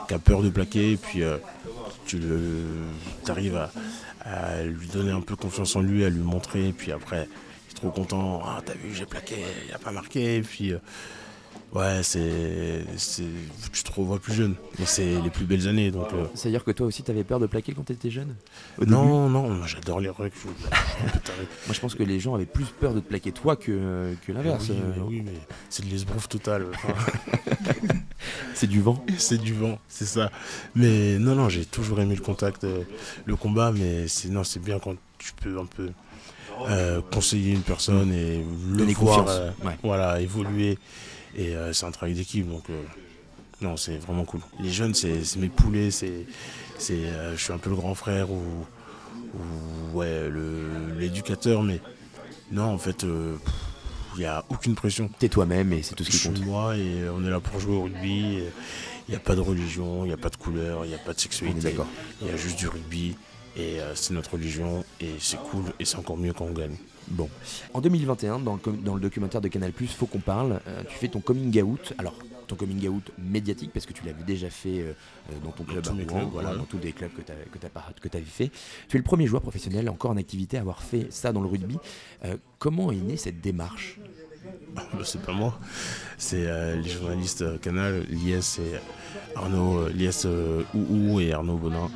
qui 0.08 0.14
a 0.14 0.18
peur 0.18 0.42
de 0.42 0.50
plaquer, 0.50 0.92
et 0.92 0.96
puis 0.96 1.22
euh, 1.22 1.38
tu 2.06 2.20
arrives 3.28 3.56
à, 3.56 4.62
lui 4.64 4.88
donner 4.88 5.12
un 5.12 5.20
peu 5.20 5.36
confiance 5.36 5.76
en 5.76 5.80
lui, 5.80 6.04
à 6.04 6.08
lui 6.08 6.20
montrer, 6.20 6.68
et 6.68 6.72
puis 6.72 6.90
après 6.92 7.28
il 7.68 7.72
est 7.72 7.74
trop 7.74 7.90
content. 7.90 8.42
Ah 8.44 8.60
t'as 8.64 8.74
vu, 8.74 8.94
j'ai 8.94 9.06
plaqué, 9.06 9.36
il 9.68 9.74
a 9.74 9.78
pas 9.78 9.92
marqué. 9.92 10.36
Et 10.36 10.42
puis 10.42 10.72
euh, 10.72 10.78
ouais, 11.74 12.00
c'est, 12.02 12.84
tu 13.72 13.82
te 13.82 13.92
revois 13.92 14.18
plus 14.18 14.34
jeune. 14.34 14.54
Et 14.80 14.86
c'est 14.86 15.20
les 15.20 15.30
plus 15.30 15.44
belles 15.44 15.68
années, 15.68 15.90
donc. 15.90 16.12
euh, 16.12 16.26
C'est-à-dire 16.34 16.64
que 16.64 16.70
toi 16.70 16.86
aussi, 16.86 17.02
tu 17.02 17.10
avais 17.10 17.24
peur 17.24 17.38
de 17.40 17.46
plaquer 17.46 17.72
quand 17.74 17.84
tu 17.84 17.92
étais 17.92 18.10
jeune 18.10 18.34
non, 18.86 19.28
non, 19.28 19.50
moi, 19.50 19.66
j'adore 19.66 20.00
les 20.00 20.08
taré. 20.08 20.30
Moi, 21.66 21.74
je 21.74 21.80
pense 21.80 21.94
que 21.94 22.02
les 22.02 22.20
gens 22.20 22.34
avaient 22.34 22.46
plus 22.46 22.64
peur 22.66 22.94
de 22.94 23.00
te 23.00 23.08
plaquer 23.08 23.32
toi 23.32 23.56
que, 23.56 24.14
que 24.26 24.32
l'inverse. 24.32 24.66
Oui, 24.70 24.76
Euh, 24.78 24.92
mais 24.96 25.02
oui, 25.02 25.22
mais 25.24 25.32
c'est 25.68 25.84
de 25.84 25.90
l'esbrouf 25.90 26.28
total. 26.28 26.66
Enfin, 26.74 26.94
C'est 28.54 28.66
du 28.66 28.80
vent. 28.80 29.04
c'est 29.18 29.38
du 29.38 29.52
vent, 29.54 29.78
c'est 29.88 30.06
ça. 30.06 30.30
Mais 30.74 31.18
non, 31.18 31.34
non, 31.34 31.48
j'ai 31.48 31.64
toujours 31.64 32.00
aimé 32.00 32.14
le 32.14 32.22
contact, 32.22 32.64
euh, 32.64 32.82
le 33.24 33.36
combat, 33.36 33.72
mais 33.72 34.08
c'est 34.08 34.28
non, 34.28 34.44
c'est 34.44 34.60
bien 34.60 34.78
quand 34.78 34.94
tu 35.18 35.32
peux 35.40 35.58
un 35.58 35.66
peu 35.66 35.90
euh, 36.68 37.00
conseiller 37.12 37.52
une 37.52 37.60
personne 37.62 38.12
et 38.12 38.42
le 38.70 38.76
Donner 38.78 38.94
voir, 38.94 39.26
euh, 39.28 39.50
Ouais. 39.64 39.76
voilà, 39.82 40.20
évoluer. 40.20 40.78
Et 41.36 41.54
euh, 41.54 41.72
c'est 41.72 41.84
un 41.86 41.90
travail 41.90 42.14
d'équipe, 42.14 42.48
donc 42.48 42.68
euh, 42.70 42.82
non, 43.60 43.76
c'est 43.76 43.98
vraiment 43.98 44.24
cool. 44.24 44.40
Les 44.60 44.70
jeunes, 44.70 44.94
c'est 44.94 45.20
mes 45.36 45.48
poulets, 45.48 45.90
c'est, 45.90 46.24
c'est, 46.78 46.94
euh, 46.94 47.36
je 47.36 47.42
suis 47.42 47.52
un 47.52 47.58
peu 47.58 47.68
le 47.70 47.76
grand 47.76 47.94
frère 47.94 48.30
ou, 48.30 48.42
ou 49.34 49.98
ouais, 49.98 50.30
l'éducateur, 50.98 51.62
mais 51.62 51.80
non, 52.50 52.64
en 52.64 52.78
fait, 52.78 53.02
il 53.02 54.18
n'y 54.18 54.24
a 54.24 54.44
aucune 54.48 54.74
pression. 54.74 55.10
T'es 55.18 55.28
toi-même 55.28 55.72
et 55.74 55.82
c'est 55.82 55.94
tout 55.94 56.04
ce 56.04 56.10
Je 56.10 56.16
qui 56.16 56.18
suis 56.22 56.28
compte. 56.30 56.44
moi 56.46 56.76
et 56.76 57.06
on 57.10 57.22
est 57.24 57.30
là 57.30 57.40
pour 57.40 57.60
jouer 57.60 57.76
au 57.76 57.82
rugby. 57.82 58.40
Il 59.08 59.10
n'y 59.12 59.16
a 59.16 59.20
pas 59.20 59.36
de 59.36 59.40
religion, 59.40 60.04
il 60.04 60.08
n'y 60.08 60.14
a 60.14 60.16
pas 60.16 60.30
de 60.30 60.36
couleur, 60.36 60.84
il 60.84 60.88
n'y 60.88 60.94
a 60.94 60.98
pas 60.98 61.12
de 61.12 61.20
sexualité. 61.20 61.60
d'accord. 61.60 61.86
Il 62.22 62.28
y 62.28 62.30
a 62.30 62.36
juste 62.36 62.58
du 62.58 62.66
rugby 62.66 63.14
et 63.56 63.78
c'est 63.94 64.14
notre 64.14 64.32
religion 64.32 64.84
et 65.00 65.10
c'est 65.20 65.38
cool 65.38 65.64
et 65.78 65.84
c'est 65.84 65.96
encore 65.96 66.16
mieux 66.16 66.32
quand 66.32 66.46
on 66.46 66.52
gagne. 66.52 66.76
Bon. 67.08 67.28
En 67.74 67.80
2021, 67.80 68.40
dans 68.40 68.54
le, 68.54 68.72
dans 68.72 68.94
le 68.94 69.00
documentaire 69.00 69.40
de 69.40 69.48
Canal+, 69.48 69.72
Faut 69.72 70.06
qu'on 70.06 70.18
parle, 70.18 70.60
euh, 70.66 70.82
tu 70.88 70.96
fais 70.96 71.08
ton 71.08 71.20
coming 71.20 71.62
out. 71.62 71.92
Alors, 71.98 72.14
ton 72.46 72.56
coming 72.56 72.88
out 72.88 73.10
médiatique, 73.18 73.70
parce 73.72 73.86
que 73.86 73.92
tu 73.92 74.04
l'avais 74.04 74.22
déjà 74.22 74.50
fait 74.50 74.80
euh, 74.80 74.92
euh, 75.30 75.34
dans 75.44 75.50
ton 75.50 75.64
club 75.64 75.86
à 75.86 75.90
Rouen, 75.90 76.04
clubs, 76.04 76.28
voilà, 76.32 76.50
ouais. 76.50 76.56
dans 76.58 76.64
tous 76.64 76.78
les 76.78 76.92
clubs 76.92 77.10
que 77.12 77.22
tu 77.22 77.32
que 78.00 78.08
t'avais 78.08 78.24
fait. 78.24 78.50
Tu 78.88 78.96
es 78.96 78.98
le 78.98 79.04
premier 79.04 79.26
joueur 79.26 79.42
professionnel 79.42 79.88
encore 79.88 80.10
en 80.10 80.16
activité 80.16 80.56
à 80.56 80.60
avoir 80.60 80.82
fait 80.82 81.06
ça 81.10 81.32
dans 81.32 81.40
le 81.40 81.48
rugby. 81.48 81.78
Euh, 82.24 82.36
comment 82.58 82.92
est 82.92 82.96
née 82.96 83.16
cette 83.16 83.40
démarche? 83.40 83.98
Bah, 84.74 84.82
c'est 85.04 85.22
pas 85.22 85.32
moi, 85.32 85.58
c'est 86.18 86.46
euh, 86.46 86.76
les 86.76 86.88
journalistes 86.88 87.42
euh, 87.42 87.58
Canal, 87.58 88.04
Lies 88.10 88.58
et 88.60 89.34
Arnaud, 89.34 89.86
euh, 89.86 89.90
Lies 89.90 90.26
Ouhou 90.74 91.20
et 91.20 91.32
Arnaud 91.32 91.56
Bonin. 91.56 91.90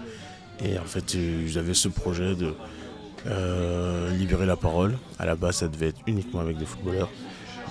Et 0.64 0.78
en 0.78 0.84
fait, 0.84 1.16
j'avais 1.46 1.74
ce 1.74 1.88
projet 1.88 2.34
de 2.34 2.54
euh, 3.26 4.10
libérer 4.12 4.46
la 4.46 4.56
parole. 4.56 4.98
À 5.18 5.26
la 5.26 5.34
base, 5.34 5.56
ça 5.56 5.68
devait 5.68 5.88
être 5.88 6.00
uniquement 6.06 6.40
avec 6.40 6.56
des 6.56 6.66
footballeurs. 6.66 7.10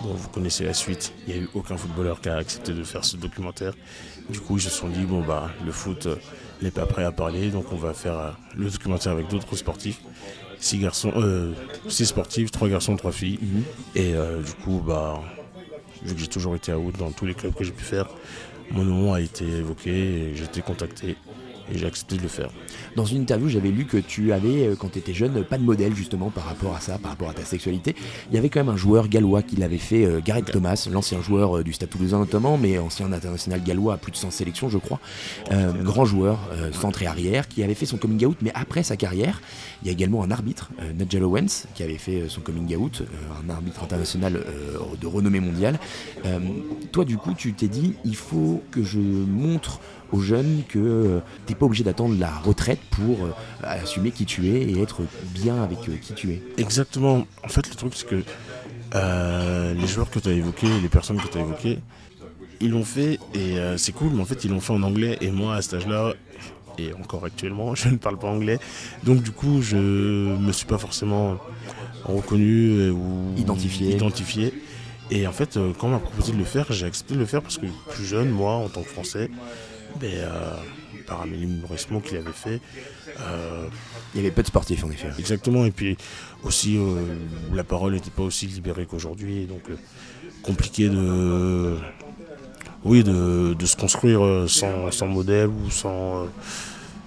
Bon, 0.02 0.14
vous 0.14 0.30
connaissez 0.30 0.64
la 0.64 0.74
suite. 0.74 1.14
Il 1.28 1.34
n'y 1.34 1.40
a 1.40 1.44
eu 1.44 1.50
aucun 1.54 1.76
footballeur 1.76 2.22
qui 2.22 2.30
a 2.30 2.38
accepté 2.38 2.74
de 2.74 2.84
faire 2.84 3.04
ce 3.04 3.18
documentaire. 3.18 3.74
Du 4.30 4.40
coup, 4.40 4.58
ils 4.58 4.62
se 4.62 4.70
sont 4.70 4.88
dit, 4.88 5.04
bon, 5.04 5.22
bah, 5.22 5.50
le 5.66 5.72
foot 5.72 6.06
euh, 6.06 6.16
n'est 6.62 6.72
pas 6.72 6.86
prêt 6.86 7.04
à 7.04 7.12
parler, 7.12 7.50
donc 7.50 7.72
on 7.74 7.76
va 7.76 7.94
faire 7.94 8.18
euh, 8.18 8.32
le 8.56 8.70
documentaire 8.70 9.12
avec 9.12 9.28
d'autres 9.28 9.56
sportifs. 9.56 10.02
Six 10.60 10.80
garçons, 10.80 11.14
euh, 11.16 11.54
six 11.88 12.06
sportifs, 12.06 12.52
trois 12.52 12.68
garçons, 12.68 12.96
trois 12.96 13.12
filles. 13.12 13.40
Et 13.96 14.14
euh, 14.14 14.42
du 14.42 14.54
coup, 14.54 14.82
bah, 14.86 15.22
vu 16.04 16.14
que 16.14 16.20
j'ai 16.20 16.28
toujours 16.28 16.56
été 16.56 16.72
à 16.72 16.80
out 16.80 16.98
dans 16.98 17.12
tous 17.12 17.26
les 17.26 17.34
clubs 17.34 17.54
que 17.54 17.64
j'ai 17.64 17.72
pu 17.72 17.84
faire, 17.84 18.08
mon 18.72 18.84
nom 18.84 19.14
a 19.14 19.22
été 19.22 19.46
évoqué 19.46 19.90
et 19.90 20.36
j'ai 20.36 20.44
été 20.44 20.62
contacté. 20.62 21.16
Et 21.72 21.78
j'ai 21.78 21.86
accepté 21.86 22.18
de 22.18 22.22
le 22.22 22.28
faire. 22.28 22.50
Dans 22.96 23.06
une 23.06 23.22
interview, 23.22 23.50
j'avais 23.50 23.70
lu 23.70 23.86
que 23.86 23.98
tu 23.98 24.34
avais, 24.34 24.68
euh, 24.68 24.76
quand 24.76 24.90
tu 24.94 25.00
étais 25.00 25.14
jeune, 25.14 25.44
pas 25.44 25.58
de 25.58 25.64
modèle 25.64 25.96
justement 25.96 26.30
par 26.30 26.46
rapport 26.46 26.76
à 26.76 26.80
ça, 26.80 26.98
par 26.98 27.12
rapport 27.12 27.30
à 27.30 27.34
ta 27.34 27.46
sexualité. 27.46 27.96
Il 28.30 28.36
y 28.36 28.38
avait 28.38 28.50
quand 28.50 28.60
même 28.60 28.74
un 28.74 28.78
joueur 28.78 29.08
gallois 29.08 29.42
qui 29.42 29.56
l'avait 29.56 29.78
fait, 29.78 30.06
euh, 30.06 30.22
Gareth 30.24 30.52
Thomas, 30.52 30.88
l'ancien 30.92 31.22
joueur 31.22 31.58
euh, 31.58 31.64
du 31.64 31.74
Stade 31.74 31.90
Toulousain 31.90 32.20
notamment, 32.20 32.58
mais 32.58 32.78
ancien 32.78 33.12
international 33.12 33.62
gallois 33.64 33.94
à 33.94 33.98
plus 33.98 34.12
de 34.12 34.18
100 34.18 34.32
sélections, 34.32 34.70
je 34.70 34.78
crois. 34.78 35.00
Euh, 35.52 35.72
grand 35.84 36.06
joueur, 36.06 36.40
euh, 36.52 36.72
centre 36.72 37.02
et 37.02 37.08
arrière, 37.08 37.48
qui 37.48 37.64
avait 37.64 37.74
fait 37.74 37.86
son 37.86 37.98
coming 37.98 38.26
out, 38.26 38.38
mais 38.42 38.52
après 38.54 38.84
sa 38.84 38.98
carrière, 38.98 39.42
il 39.82 39.88
y 39.88 39.90
a 39.90 39.94
également 39.94 40.24
un 40.24 40.32
arbitre, 40.32 40.70
euh, 40.82 40.94
Nigel 40.94 41.24
Owens, 41.24 41.68
qui 41.74 41.84
avait 41.84 41.98
fait 41.98 42.26
son 42.28 42.42
coming 42.42 42.76
out, 42.76 43.04
un 43.46 43.50
arbitre 43.50 43.84
international 43.84 44.44
de 45.00 45.08
renommée 45.08 45.40
mondiale. 45.40 45.80
Toi, 46.92 47.06
du 47.06 47.18
coup, 47.18 47.34
tu 47.34 47.54
t'es 47.54 47.68
dit, 47.68 47.96
il 48.06 48.16
faut 48.16 48.62
que 48.72 48.84
je 48.84 49.00
montre 49.00 49.80
aux 50.12 50.22
jeunes 50.22 50.64
que 50.68 50.80
euh, 50.80 51.20
t'es 51.46 51.56
pas 51.56 51.66
obligé 51.66 51.84
d'attendre 51.84 52.16
la 52.20 52.32
retraite 52.32 52.80
pour 52.92 53.26
euh, 53.26 53.32
assumer 53.62 54.12
qui 54.12 54.26
tu 54.26 54.48
es 54.48 54.62
et 54.64 54.82
être 54.82 55.02
bien 55.34 55.62
avec 55.64 55.80
euh, 55.88 55.96
qui 56.02 56.14
tu 56.14 56.32
es. 56.32 56.42
Exactement. 56.58 57.28
En 57.44 57.48
fait, 57.50 57.68
le 57.70 57.76
truc, 57.76 57.94
c'est 57.96 58.08
que 58.08 58.24
euh, 58.96 59.74
les 59.74 59.88
joueurs 59.88 60.10
que 60.10 60.20
tu 60.20 60.30
as 60.30 60.34
évoqués, 60.34 60.68
les 60.82 60.90
personnes 60.90 61.18
que 61.22 61.28
tu 61.28 61.38
as 61.38 61.42
évoquées, 61.42 61.80
ils 62.62 62.72
l'ont 62.72 62.84
fait 62.84 63.20
et 63.34 63.58
euh, 63.58 63.78
c'est 63.78 63.92
cool, 63.92 64.12
mais 64.14 64.22
en 64.22 64.26
fait, 64.26 64.44
ils 64.44 64.50
l'ont 64.52 64.60
fait 64.60 64.74
en 64.74 64.84
anglais. 64.84 65.18
Et 65.22 65.32
moi, 65.32 65.56
à 65.56 65.62
cet 65.62 65.76
âge-là, 65.76 66.14
et 66.78 66.94
encore 66.94 67.24
actuellement, 67.26 67.76
je 67.76 67.90
ne 67.90 67.98
parle 67.98 68.18
pas 68.18 68.28
anglais. 68.28 68.60
Donc, 69.04 69.22
du 69.22 69.32
coup, 69.32 69.62
je 69.62 69.78
me 69.78 70.52
suis 70.52 70.66
pas 70.66 70.78
forcément 70.78 71.38
reconnu 72.06 72.90
ou 72.90 73.34
Identifié. 73.38 73.96
identifié. 73.96 74.54
Et 75.12 75.26
en 75.28 75.32
fait, 75.32 75.58
quand 75.80 75.88
on 75.88 75.92
m'a 75.92 76.00
proposé 76.00 76.32
de 76.34 76.38
le 76.38 76.44
faire, 76.44 76.72
j'ai 76.72 76.86
accepté 76.86 77.16
de 77.16 77.20
le 77.20 77.26
faire 77.26 77.42
parce 77.42 77.58
que 77.58 77.66
plus 77.90 78.06
jeune, 78.06 78.30
moi, 78.30 78.54
en 78.54 78.70
tant 78.70 78.82
que 78.84 78.90
Français, 78.90 79.30
ben, 80.00 80.12
euh, 80.14 80.54
par 81.08 81.22
Amélie 81.22 81.48
Mauresmo 81.48 82.00
qui 82.00 82.14
l'avait 82.14 82.32
fait, 82.32 82.62
euh, 83.22 83.68
Il 84.14 84.18
y 84.18 84.20
avait 84.22 84.32
peu 84.32 84.42
de 84.42 84.48
sportifs 84.48 84.84
en 84.84 84.92
effet. 84.92 85.10
Exactement, 85.18 85.66
et 85.66 85.72
puis 85.72 85.98
aussi 86.44 86.78
euh, 86.78 87.04
la 87.54 87.64
parole 87.64 87.94
n'était 87.94 88.12
pas 88.12 88.24
aussi 88.24 88.48
libérée 88.48 88.86
qu'aujourd'hui, 88.86 89.46
donc 89.46 89.64
compliqué 90.44 90.90
de, 90.90 91.76
oui, 92.84 93.04
de, 93.04 93.54
de 93.54 93.66
se 93.66 93.76
construire 93.76 94.46
sans, 94.48 94.92
sans 94.92 95.08
modèle 95.08 95.48
ou 95.50 95.70
sans, 95.70 96.28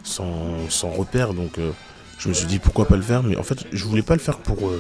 sans, 0.03 0.69
sans 0.69 0.91
repère. 0.91 1.33
Donc 1.35 1.59
je 2.19 2.29
me 2.29 2.35
suis 2.35 2.47
dit 2.47 2.59
pourquoi 2.59 2.87
pas 2.87 2.97
le 2.97 3.03
faire, 3.03 3.23
mais 3.23 3.37
en 3.37 3.43
fait 3.43 3.65
je 3.73 3.85
voulais 3.85 4.03
pas 4.03 4.15
le 4.15 4.21
faire 4.21 4.39
pour, 4.39 4.73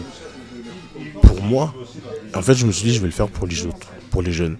pour 1.22 1.42
moi. 1.42 1.74
En 2.34 2.42
fait 2.42 2.54
je 2.54 2.66
me 2.66 2.72
suis 2.72 2.88
dit 2.88 2.94
je 2.94 3.00
vais 3.00 3.06
le 3.06 3.12
faire 3.12 3.28
pour 3.28 3.46
les 3.46 3.64
autres, 3.66 3.88
pour 4.10 4.22
les 4.22 4.32
jeunes. 4.32 4.58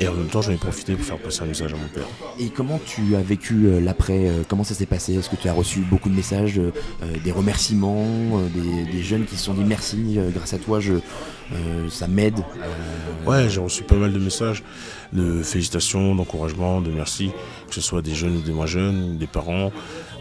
Et 0.00 0.08
en 0.08 0.14
même 0.14 0.28
temps 0.28 0.42
j'en 0.42 0.52
ai 0.52 0.56
profité 0.56 0.94
pour 0.94 1.04
faire 1.04 1.18
passer 1.18 1.42
un 1.42 1.46
message 1.46 1.72
à 1.72 1.76
mon 1.76 1.88
père. 1.88 2.06
Et 2.38 2.48
comment 2.48 2.80
tu 2.84 3.16
as 3.16 3.22
vécu 3.22 3.66
euh, 3.66 3.80
l'après 3.80 4.28
euh, 4.28 4.42
Comment 4.48 4.64
ça 4.64 4.74
s'est 4.74 4.86
passé? 4.86 5.14
Est-ce 5.14 5.30
que 5.30 5.36
tu 5.36 5.48
as 5.48 5.52
reçu 5.52 5.80
beaucoup 5.80 6.08
de 6.08 6.14
messages, 6.14 6.58
euh, 6.58 6.72
des 7.24 7.32
remerciements, 7.32 8.40
des, 8.54 9.02
jeunes 9.02 9.24
qui 9.24 9.36
se 9.36 9.44
sont 9.44 9.54
dit 9.54 9.64
merci, 9.64 10.18
grâce 10.32 10.54
à 10.54 10.58
toi, 10.58 10.78
je, 10.80 10.94
euh, 11.52 11.88
ça 11.90 12.06
m'aide 12.08 12.38
euh, 12.38 13.28
Ouais, 13.28 13.48
j'ai 13.48 13.60
reçu 13.60 13.82
pas 13.82 13.94
mal 13.96 14.12
de 14.12 14.18
messages 14.18 14.62
de 15.12 15.42
félicitations, 15.42 16.14
d'encouragement, 16.14 16.80
de 16.80 16.90
merci, 16.90 17.30
que 17.68 17.74
ce 17.74 17.80
soit 17.80 18.00
des 18.02 18.14
jeunes 18.14 18.36
ou 18.36 18.40
des 18.40 18.52
moins 18.52 18.66
jeunes, 18.66 19.18
des 19.18 19.26
parents. 19.26 19.70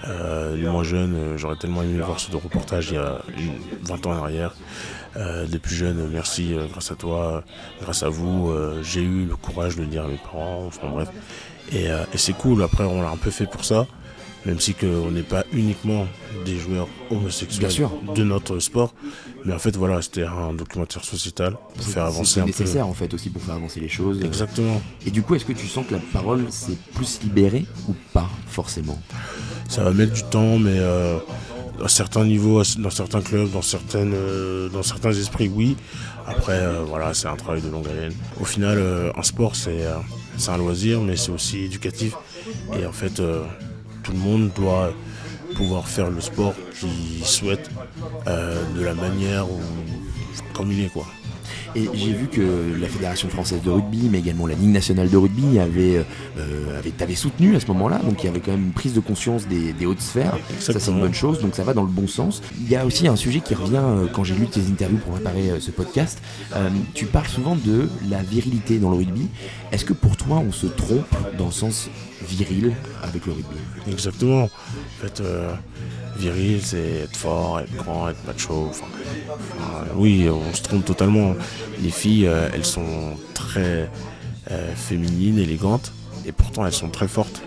Euh, 0.08 0.56
les 0.58 0.68
moins 0.68 0.84
jeunes, 0.84 1.16
euh, 1.16 1.38
j'aurais 1.38 1.56
tellement 1.56 1.82
aimé 1.84 2.00
voir 2.02 2.20
ce 2.20 2.32
reportage 2.36 2.90
il 2.90 2.96
y 2.96 2.98
a 2.98 3.20
une- 3.38 3.54
20 3.84 4.06
ans 4.08 4.12
en 4.12 4.24
arrière. 4.24 4.54
Euh, 5.18 5.46
les 5.50 5.60
plus 5.60 5.76
jeunes, 5.76 6.10
merci, 6.12 6.56
grâce 6.72 6.92
à 6.92 6.96
toi, 6.96 7.44
grâce 7.82 8.04
à 8.04 8.10
vous, 8.10 8.52
j'ai 8.84 9.02
eu 9.02 9.26
le 9.26 9.36
courage 9.36 9.76
de 9.78 9.82
le 9.82 9.88
dire 9.88 10.04
à 10.06 10.08
mes 10.08 10.18
parents, 10.18 10.66
enfin 10.68 10.88
bref. 10.90 11.10
Et, 11.72 11.86
et 11.86 12.18
c'est 12.18 12.34
cool, 12.34 12.62
après 12.64 12.84
on 12.84 13.02
l'a 13.02 13.10
un 13.10 13.18
peu 13.18 13.30
fait 13.32 13.46
pour 13.46 13.64
ça, 13.64 13.88
même 14.46 14.60
si 14.60 14.74
que 14.74 14.86
on 14.86 15.12
n'est 15.12 15.22
pas 15.24 15.44
uniquement 15.54 16.08
des 16.46 16.58
joueurs 16.58 16.88
homosexuels 17.10 17.72
sûr. 17.72 17.92
de 18.16 18.24
notre 18.24 18.60
sport. 18.60 18.94
Mais 19.46 19.54
en 19.54 19.60
fait 19.60 19.76
voilà, 19.76 20.02
c'était 20.02 20.24
un 20.24 20.54
documentaire 20.54 21.04
sociétal 21.04 21.58
pour 21.76 21.84
faire 21.86 22.06
avancer 22.06 22.34
C'est 22.34 22.40
un 22.40 22.44
peu. 22.44 22.48
nécessaire 22.50 22.88
en 22.88 22.94
fait 22.94 23.14
aussi 23.14 23.30
pour 23.30 23.42
faire 23.42 23.56
avancer 23.56 23.80
les 23.80 23.90
choses. 23.90 24.24
Exactement. 24.24 24.82
Et 25.06 25.12
du 25.12 25.22
coup, 25.22 25.36
est-ce 25.36 25.46
que 25.46 25.54
tu 25.54 25.68
sens 25.68 25.86
que 25.88 25.94
la 25.94 26.02
parole 26.14 26.46
s'est 26.52 26.78
plus 26.94 27.22
libérée 27.24 27.66
ou 27.88 27.94
pas 28.14 28.30
forcément? 28.48 29.00
Ça 29.70 29.84
va 29.84 29.92
mettre 29.92 30.14
du 30.14 30.24
temps, 30.24 30.58
mais 30.60 30.78
euh, 30.78 31.18
à 31.84 31.88
certains 31.88 32.26
niveaux, 32.26 32.62
dans 32.78 32.90
certains 32.90 33.22
clubs, 33.22 33.50
dans, 33.52 33.62
certaines, 33.62 34.14
euh, 34.14 34.70
dans 34.70 34.84
certains 34.84 35.12
esprits, 35.12 35.50
oui. 35.54 35.78
Après, 36.28 36.60
euh, 36.60 36.84
voilà, 36.86 37.14
c'est 37.14 37.28
un 37.28 37.36
travail 37.36 37.62
de 37.62 37.70
longue 37.70 37.88
haleine. 37.88 38.14
Au 38.40 38.46
final, 38.46 38.80
un 39.16 39.24
sport, 39.24 39.56
c'est 39.56 39.86
c'est 40.38 40.52
un 40.52 40.58
loisir, 40.58 41.02
mais 41.02 41.16
c'est 41.16 41.32
aussi 41.32 41.60
éducatif. 41.64 42.16
Et 42.80 42.86
en 42.86 42.92
fait, 42.92 43.22
tout 44.04 44.12
le 44.12 44.18
monde 44.20 44.52
doit 44.56 44.94
pouvoir 45.56 45.88
faire 45.88 46.10
le 46.10 46.22
sport 46.22 46.54
qu'il 46.80 47.26
souhaite 47.26 47.70
euh, 48.28 48.64
de 48.76 48.84
la 48.84 48.94
manière 48.94 49.46
comme 50.54 50.72
il 50.72 50.82
est. 50.82 50.92
Et 51.76 51.90
j'ai 51.94 52.14
vu 52.14 52.28
que 52.28 52.78
la 52.80 52.88
Fédération 52.88 53.30
française 53.30 53.62
de 53.62 53.70
rugby, 53.70 54.10
mais 54.12 54.20
également 54.20 54.48
la 54.48 54.56
Ligue 54.56 54.70
nationale 54.72 55.10
de 55.10 55.18
rugby, 55.18 55.60
avait, 55.60 56.04
euh, 56.38 56.80
avait, 57.00 57.16
soutenu 57.16 57.56
à 57.56 57.60
ce 57.60 57.68
moment-là. 57.68 58.00
Donc 58.00 58.24
il 58.24 58.28
y 58.28 58.30
avait 58.30 58.40
quand 58.40 58.52
même 58.52 58.66
une 58.66 58.74
prise 58.74 58.94
de 58.94 59.00
conscience 59.00 59.48
des, 59.48 59.74
des 59.74 59.86
hautes 59.86 60.02
sphères. 60.02 60.38
Ça, 60.60 60.74
c'est 60.80 60.92
une 60.92 61.00
bonne 61.00 61.14
chose. 61.14 61.40
Donc 61.42 61.56
ça 61.56 61.64
va 61.64 61.74
dans 61.74 61.84
le 61.84 61.90
bon 61.90 62.08
sens. 62.08 62.42
Il 62.60 62.70
y 62.70 62.76
a 62.76 62.86
aussi 62.86 63.08
un 63.08 63.16
sujet 63.16 63.40
qui 63.40 63.56
revient 63.56 63.78
euh, 63.78 64.08
quand 64.12 64.24
j'ai 64.24 64.36
lu 64.36 64.48
tes 64.48 64.62
interviews 64.62 64.98
pour 64.98 65.14
préparer 65.14 65.52
euh, 65.52 65.60
ce 65.60 65.72
podcast. 65.72 66.22
Euh, 66.56 66.70
tu 66.94 67.06
parles 67.06 67.28
souvent 67.28 67.56
de 67.56 67.90
la 68.10 68.22
virilité 68.22 68.80
dans 68.80 68.92
le 68.92 68.98
rugby. 68.98 69.28
Est-ce 69.72 69.86
que 69.86 69.94
pour 69.94 70.18
toi, 70.18 70.38
on 70.38 70.52
se 70.52 70.68
trompe 70.68 71.16
dans 71.38 71.48
le 71.48 71.52
sens 71.52 71.90
viril 72.28 72.74
avec 73.04 73.26
le 73.26 73.34
rugby? 73.34 73.58
Exactement. 73.90 74.44
En 74.44 74.50
fait, 75.02 75.22
viril, 76.22 76.62
c'est 76.64 77.02
être 77.04 77.18
fort, 77.18 77.60
être 77.60 77.76
grand, 77.76 78.10
être 78.10 78.24
macho. 78.26 78.68
Enfin, 78.70 78.86
enfin, 79.30 79.86
oui, 79.96 80.30
on 80.30 80.54
se 80.54 80.62
trompe 80.62 80.86
totalement. 80.86 81.36
Les 81.82 81.90
filles, 81.90 82.28
euh, 82.28 82.50
elles 82.54 82.66
sont 82.66 83.18
très 83.34 83.90
euh, 84.52 84.74
féminines, 84.76 85.40
élégantes, 85.40 85.92
et 86.26 86.32
pourtant 86.32 86.66
elles 86.66 86.74
sont 86.74 86.90
très 86.90 87.08
fortes. 87.08 87.42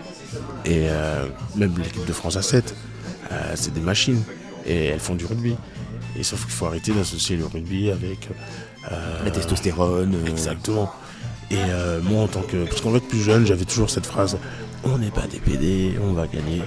Et 0.65 0.87
euh, 0.89 1.25
même 1.55 1.73
l'équipe 1.77 2.05
de 2.05 2.13
France 2.13 2.35
à 2.35 2.41
7, 2.41 2.75
euh, 3.31 3.53
c'est 3.55 3.73
des 3.73 3.81
machines, 3.81 4.21
et 4.65 4.85
elles 4.85 4.99
font 4.99 5.15
du 5.15 5.25
rugby. 5.25 5.55
Et 6.17 6.23
sauf 6.23 6.43
qu'il 6.43 6.53
faut 6.53 6.65
arrêter 6.65 6.91
d'associer 6.91 7.35
le 7.37 7.45
rugby 7.45 7.91
avec 7.91 8.29
La 9.23 9.31
testostérone 9.31 10.15
Exactement. 10.27 10.91
Et 11.51 11.57
moi, 12.03 12.23
en 12.23 12.27
tant 12.27 12.41
que. 12.41 12.65
Parce 12.65 12.79
qu'en 12.79 12.93
fait, 12.93 13.01
plus 13.01 13.21
jeune, 13.21 13.45
j'avais 13.45 13.65
toujours 13.65 13.89
cette 13.89 14.05
phrase 14.05 14.37
on 14.85 14.97
n'est 14.97 15.11
pas 15.11 15.27
des 15.27 15.39
PD, 15.39 15.95
on 16.01 16.13
va 16.13 16.27
gagner. 16.27 16.61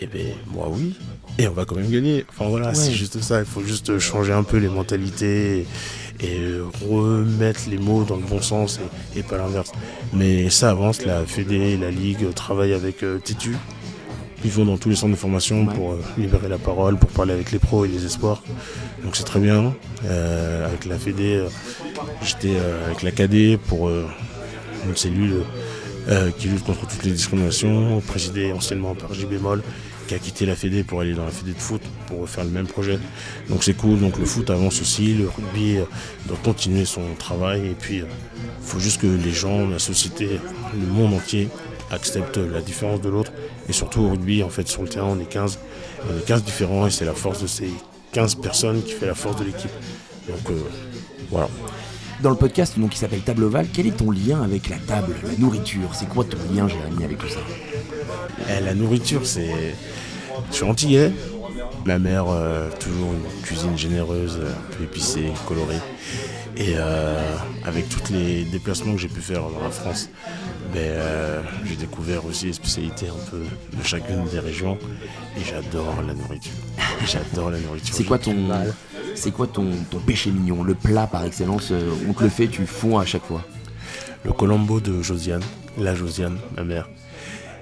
Et 0.00 0.06
ben, 0.06 0.26
moi, 0.46 0.68
oui. 0.70 0.94
Et 1.38 1.48
on 1.48 1.52
va 1.52 1.64
quand 1.64 1.74
même 1.76 1.90
gagner. 1.90 2.24
Enfin, 2.30 2.48
voilà, 2.48 2.72
c'est 2.74 2.92
juste 2.92 3.20
ça. 3.20 3.40
Il 3.40 3.46
faut 3.46 3.62
juste 3.62 3.98
changer 3.98 4.32
un 4.32 4.44
peu 4.44 4.58
les 4.58 4.68
mentalités 4.68 5.66
et, 6.20 6.24
et 6.24 6.38
remettre 6.88 7.62
les 7.68 7.78
mots 7.78 8.04
dans 8.04 8.16
le 8.16 8.22
bon 8.22 8.40
sens 8.40 8.78
et, 9.14 9.20
et 9.20 9.22
pas 9.22 9.38
l'inverse. 9.38 9.72
Mais 10.12 10.50
ça 10.50 10.70
avance. 10.70 11.04
La 11.04 11.24
Fédé, 11.24 11.76
la 11.76 11.90
Ligue 11.90 12.32
travaillent 12.34 12.74
avec 12.74 13.02
euh, 13.02 13.18
Titu. 13.18 13.56
Ils 14.44 14.50
vont 14.52 14.64
dans 14.64 14.76
tous 14.76 14.88
les 14.88 14.94
centres 14.94 15.14
de 15.14 15.18
formation 15.18 15.66
Ouais. 15.66 15.74
pour 15.74 15.92
euh, 15.92 16.00
libérer 16.16 16.48
la 16.48 16.58
parole, 16.58 16.96
pour 16.96 17.10
parler 17.10 17.32
avec 17.32 17.50
les 17.50 17.58
pros 17.58 17.84
et 17.84 17.88
les 17.88 18.04
espoirs. 18.04 18.42
Donc 19.04 19.16
c'est 19.16 19.24
très 19.24 19.40
bien. 19.40 19.74
Euh, 20.04 20.64
avec 20.66 20.84
la 20.84 20.96
Fédé, 20.96 21.34
euh, 21.34 21.48
j'étais 22.22 22.54
euh, 22.56 22.86
avec 22.86 23.02
la 23.02 23.10
KD 23.10 23.56
pour 23.58 23.88
euh, 23.88 24.06
une 24.88 24.94
cellule 24.96 25.42
euh, 26.08 26.30
qui 26.38 26.46
lutte 26.48 26.62
contre 26.64 26.86
toutes 26.86 27.02
les 27.04 27.10
discriminations, 27.10 28.00
présidée 28.06 28.52
anciennement 28.52 28.94
par 28.94 29.12
J 29.12 29.26
Bémol, 29.26 29.60
qui 30.08 30.14
a 30.14 30.18
quitté 30.18 30.46
la 30.46 30.56
Fédé 30.56 30.82
pour 30.82 31.00
aller 31.00 31.12
dans 31.12 31.24
la 31.24 31.30
Fédé 31.30 31.52
de 31.52 31.58
foot 31.58 31.82
pour 32.06 32.28
faire 32.28 32.44
le 32.44 32.50
même 32.50 32.66
projet. 32.66 32.98
Donc 33.48 33.62
c'est 33.62 33.74
cool. 33.74 34.00
Donc 34.00 34.18
le 34.18 34.24
foot 34.24 34.50
avance 34.50 34.80
aussi, 34.80 35.14
le 35.14 35.28
rugby 35.28 35.76
euh, 35.76 35.84
doit 36.26 36.38
continuer 36.42 36.84
son 36.84 37.14
travail 37.18 37.66
et 37.66 37.76
puis 37.78 37.98
il 37.98 38.06
faut 38.62 38.80
juste 38.80 39.00
que 39.00 39.06
les 39.06 39.32
gens, 39.32 39.68
la 39.68 39.78
société, 39.78 40.40
le 40.74 40.86
monde 40.86 41.14
entier 41.14 41.48
acceptent 41.90 42.38
la 42.38 42.60
différence 42.60 43.00
de 43.00 43.08
l'autre. 43.08 43.32
Et 43.68 43.72
surtout 43.72 44.00
au 44.00 44.10
rugby, 44.10 44.42
en 44.42 44.48
fait, 44.48 44.66
sur 44.66 44.82
le 44.82 44.88
terrain, 44.88 45.08
on 45.08 45.20
est 45.20 45.28
15. 45.28 45.58
On 46.10 46.18
est 46.18 46.24
15 46.24 46.42
différents 46.42 46.86
et 46.86 46.90
c'est 46.90 47.04
la 47.04 47.14
force 47.14 47.42
de 47.42 47.46
ces 47.46 47.70
15 48.12 48.36
personnes 48.36 48.82
qui 48.82 48.92
fait 48.92 49.06
la 49.06 49.14
force 49.14 49.36
de 49.36 49.44
l'équipe. 49.44 49.70
Donc 50.26 50.50
euh, 50.50 50.62
voilà. 51.30 51.48
Dans 52.22 52.30
le 52.30 52.36
podcast 52.36 52.76
donc, 52.78 52.90
qui 52.90 52.98
s'appelle 52.98 53.20
Table 53.20 53.44
Ovale, 53.44 53.68
quel 53.72 53.86
est 53.86 53.96
ton 53.96 54.10
lien 54.10 54.42
avec 54.42 54.68
la 54.68 54.78
table, 54.78 55.14
la 55.22 55.36
nourriture? 55.38 55.90
C'est 55.94 56.08
quoi 56.08 56.24
ton 56.24 56.38
lien, 56.52 56.66
Jérémy, 56.66 57.04
avec 57.04 57.18
tout 57.18 57.28
ça? 57.28 57.38
Eh, 58.48 58.64
la 58.64 58.74
nourriture, 58.74 59.26
c'est. 59.26 59.74
Je 60.50 60.54
suis 60.54 60.64
antillais. 60.64 61.12
Ma 61.84 61.98
mère, 61.98 62.26
euh, 62.28 62.68
toujours 62.78 63.12
une 63.12 63.42
cuisine 63.42 63.76
généreuse, 63.76 64.40
un 64.42 64.76
peu 64.76 64.84
épicée, 64.84 65.32
colorée. 65.46 65.80
Et 66.56 66.74
euh, 66.76 67.36
avec 67.64 67.88
tous 67.88 68.12
les 68.12 68.44
déplacements 68.44 68.94
que 68.94 68.98
j'ai 69.00 69.08
pu 69.08 69.20
faire 69.20 69.42
dans 69.42 69.62
la 69.62 69.70
France, 69.70 70.10
ben, 70.72 70.80
euh, 70.80 71.40
j'ai 71.64 71.76
découvert 71.76 72.26
aussi 72.26 72.46
les 72.46 72.52
spécialités 72.52 73.08
un 73.08 73.30
peu 73.30 73.38
de 73.38 73.82
chacune 73.84 74.24
des 74.30 74.40
régions. 74.40 74.76
Et 75.38 75.44
j'adore 75.44 76.02
la 76.06 76.14
nourriture. 76.14 76.52
J'adore 77.06 77.50
la 77.50 77.58
nourriture. 77.58 77.94
C'est 77.94 78.04
quoi 78.04 78.18
ton, 78.18 78.34
du 78.34 78.40
mal. 78.40 78.74
c'est 79.14 79.30
quoi 79.30 79.46
ton, 79.46 79.70
ton 79.90 79.98
péché 80.00 80.30
mignon, 80.30 80.64
le 80.64 80.74
plat 80.74 81.06
par 81.06 81.24
excellence 81.24 81.72
On 82.08 82.12
te 82.12 82.24
le 82.24 82.28
fait, 82.28 82.48
tu 82.48 82.66
fonds 82.66 82.98
à 82.98 83.06
chaque 83.06 83.24
fois. 83.24 83.44
Le 84.24 84.32
colombo 84.32 84.80
de 84.80 85.00
Josiane, 85.00 85.44
la 85.78 85.94
Josiane, 85.94 86.38
ma 86.56 86.64
mère. 86.64 86.88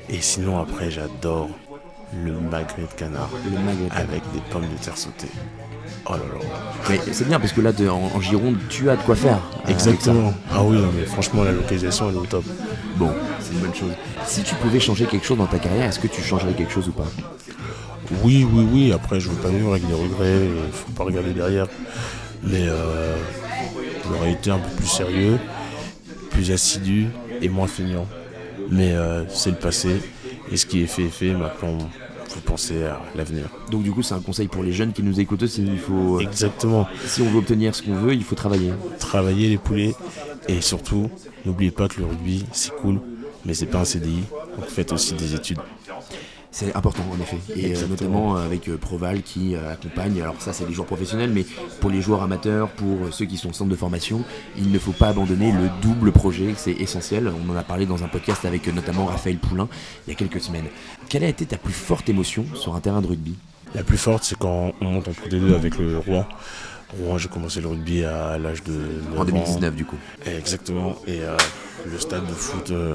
Et 0.09 0.21
sinon, 0.21 0.59
après, 0.61 0.91
j'adore 0.91 1.49
le 2.25 2.33
magret 2.33 2.83
de 2.83 2.97
canard 2.99 3.31
Le 3.45 3.59
magret. 3.59 3.89
avec 3.91 4.23
des 4.33 4.41
pommes 4.51 4.63
de 4.63 4.83
terre 4.85 4.97
sautées. 4.97 5.31
Oh 6.09 6.13
là 6.13 6.19
là. 6.19 6.47
Mais 6.89 7.01
c'est 7.13 7.27
bien 7.27 7.41
parce 7.41 7.53
que 7.53 7.61
là, 7.61 7.73
de- 7.73 7.89
en, 7.89 8.11
en 8.15 8.21
Gironde, 8.21 8.57
tu 8.69 8.89
as 8.89 8.97
de 8.97 9.03
quoi 9.03 9.17
faire. 9.17 9.41
euh. 9.67 9.71
Exactement. 9.73 10.33
Ah 10.53 10.63
oui, 10.63 10.77
non, 10.77 10.91
mais 10.97 11.05
franchement, 11.05 11.43
la 11.43 11.51
localisation, 11.53 12.09
elle 12.09 12.15
est 12.15 12.19
au 12.19 12.27
top. 12.27 12.45
Bon, 12.97 13.11
c'est 13.41 13.53
une 13.55 13.59
bonne 13.59 13.75
chose. 13.75 13.91
Si 14.25 14.43
tu 14.45 14.55
pouvais 14.55 14.79
changer 14.79 15.07
quelque 15.07 15.27
chose 15.27 15.39
dans 15.39 15.47
ta 15.47 15.59
carrière, 15.59 15.87
est-ce 15.87 15.99
que 15.99 16.07
tu 16.07 16.23
changerais 16.23 16.53
quelque 16.53 16.73
chose 16.73 16.89
ou 16.89 16.93
pas? 16.93 17.07
Oui, 18.23 18.47
oui, 18.51 18.67
oui. 18.73 18.93
Après, 18.93 19.19
je 19.19 19.29
veux 19.29 19.37
pas 19.37 19.49
vivre 19.49 19.71
avec 19.73 19.85
des 19.87 19.95
regrets. 19.95 20.47
Il 20.67 20.73
faut 20.73 20.93
pas 20.93 21.03
regarder 21.03 21.33
derrière. 21.33 21.67
Mais 22.45 22.69
euh, 22.69 23.17
j'aurais 24.09 24.31
été 24.33 24.51
un 24.53 24.59
peu 24.59 24.71
plus 24.77 24.87
sérieux, 24.87 25.39
plus 26.31 26.53
assidu 26.53 27.09
et 27.43 27.49
moins 27.49 27.67
feignant. 27.67 28.07
Mais 28.71 28.93
euh, 28.93 29.25
c'est 29.29 29.51
le 29.51 29.57
passé. 29.57 30.01
Et 30.51 30.57
ce 30.57 30.67
qui 30.67 30.83
est 30.83 30.87
fait 30.87 31.05
est 31.05 31.09
fait. 31.09 31.33
Maintenant, 31.33 31.79
faut 32.29 32.41
penser 32.41 32.85
à 32.85 33.01
l'avenir. 33.15 33.45
Donc 33.71 33.83
du 33.83 33.93
coup, 33.93 34.03
c'est 34.03 34.15
un 34.15 34.21
conseil 34.21 34.49
pour 34.49 34.63
les 34.63 34.73
jeunes 34.73 34.93
qui 34.93 35.03
nous 35.03 35.19
écoutent 35.21 35.43
aussi. 35.43 35.63
Il 35.65 35.79
faut, 35.79 36.21
Exactement. 36.21 36.87
si 37.07 37.23
on 37.23 37.31
veut 37.31 37.39
obtenir 37.39 37.75
ce 37.75 37.83
qu'on 37.83 37.95
veut, 37.95 38.15
il 38.15 38.25
faut 38.25 38.35
travailler. 38.35 38.73
Travailler 38.99 39.49
les 39.49 39.59
poulets. 39.59 39.95
Et 40.49 40.61
surtout, 40.61 41.11
n'oubliez 41.45 41.71
pas 41.71 41.89
que 41.89 42.01
le 42.01 42.07
rugby, 42.07 42.45
c'est 42.53 42.75
cool. 42.77 43.01
Mais 43.45 43.55
c'est 43.55 43.67
pas 43.67 43.81
un 43.81 43.85
CDI. 43.85 44.23
Donc 44.57 44.67
faites 44.69 44.93
aussi 44.93 45.15
des 45.15 45.35
études. 45.35 45.59
C'est 46.59 46.75
important 46.75 47.03
en 47.13 47.21
effet. 47.21 47.37
Et 47.55 47.67
euh, 47.67 47.69
Exactement. 47.69 47.91
notamment 47.91 48.37
avec 48.37 48.67
euh, 48.71 48.79
Proval 48.79 49.21
qui 49.21 49.55
euh, 49.55 49.71
accompagne, 49.75 50.23
alors 50.23 50.37
ça 50.39 50.55
c'est 50.55 50.67
les 50.67 50.73
joueurs 50.73 50.87
professionnels, 50.87 51.31
mais 51.31 51.45
pour 51.81 51.91
les 51.91 52.01
joueurs 52.01 52.23
amateurs, 52.23 52.71
pour 52.71 52.95
euh, 53.05 53.11
ceux 53.11 53.27
qui 53.27 53.37
sont 53.37 53.51
au 53.51 53.53
centre 53.53 53.69
de 53.71 53.77
formation, 53.77 54.23
il 54.57 54.71
ne 54.71 54.79
faut 54.79 54.93
pas 54.93 55.09
abandonner 55.09 55.53
le 55.53 55.69
double 55.83 56.13
projet, 56.13 56.55
c'est 56.57 56.73
essentiel. 56.73 57.31
On 57.47 57.53
en 57.53 57.57
a 57.59 57.63
parlé 57.63 57.85
dans 57.85 58.05
un 58.05 58.09
podcast 58.09 58.47
avec 58.47 58.67
euh, 58.69 58.73
notamment 58.73 59.05
Raphaël 59.05 59.37
Poulain 59.37 59.69
il 60.07 60.11
y 60.11 60.13
a 60.15 60.17
quelques 60.17 60.41
semaines. 60.41 60.65
Quelle 61.11 61.25
a 61.25 61.29
été 61.29 61.45
ta 61.45 61.59
plus 61.59 61.75
forte 61.75 62.09
émotion 62.09 62.47
sur 62.55 62.75
un 62.75 62.81
terrain 62.81 63.03
de 63.03 63.07
rugby? 63.07 63.35
La 63.75 63.83
plus 63.83 63.99
forte, 63.99 64.25
c'est 64.25 64.39
quand 64.39 64.73
on 64.81 64.85
monte 64.87 65.09
en 65.09 65.13
Pro 65.13 65.29
D2 65.29 65.55
avec 65.55 65.77
le 65.77 65.99
Rouen. 65.99 66.25
Rouen, 66.99 67.19
j'ai 67.19 67.29
commencé 67.29 67.61
le 67.61 67.69
rugby 67.69 68.03
à 68.03 68.39
l'âge 68.39 68.63
de 68.63 68.73
9 68.73 69.19
En 69.19 69.21
ans. 69.21 69.25
2019 69.27 69.75
du 69.75 69.85
coup. 69.85 69.99
Exactement. 70.25 70.95
Et 71.07 71.21
euh, 71.21 71.37
le 71.91 71.99
stade 71.99 72.27
de 72.27 72.33
foot 72.33 72.71
euh, 72.71 72.95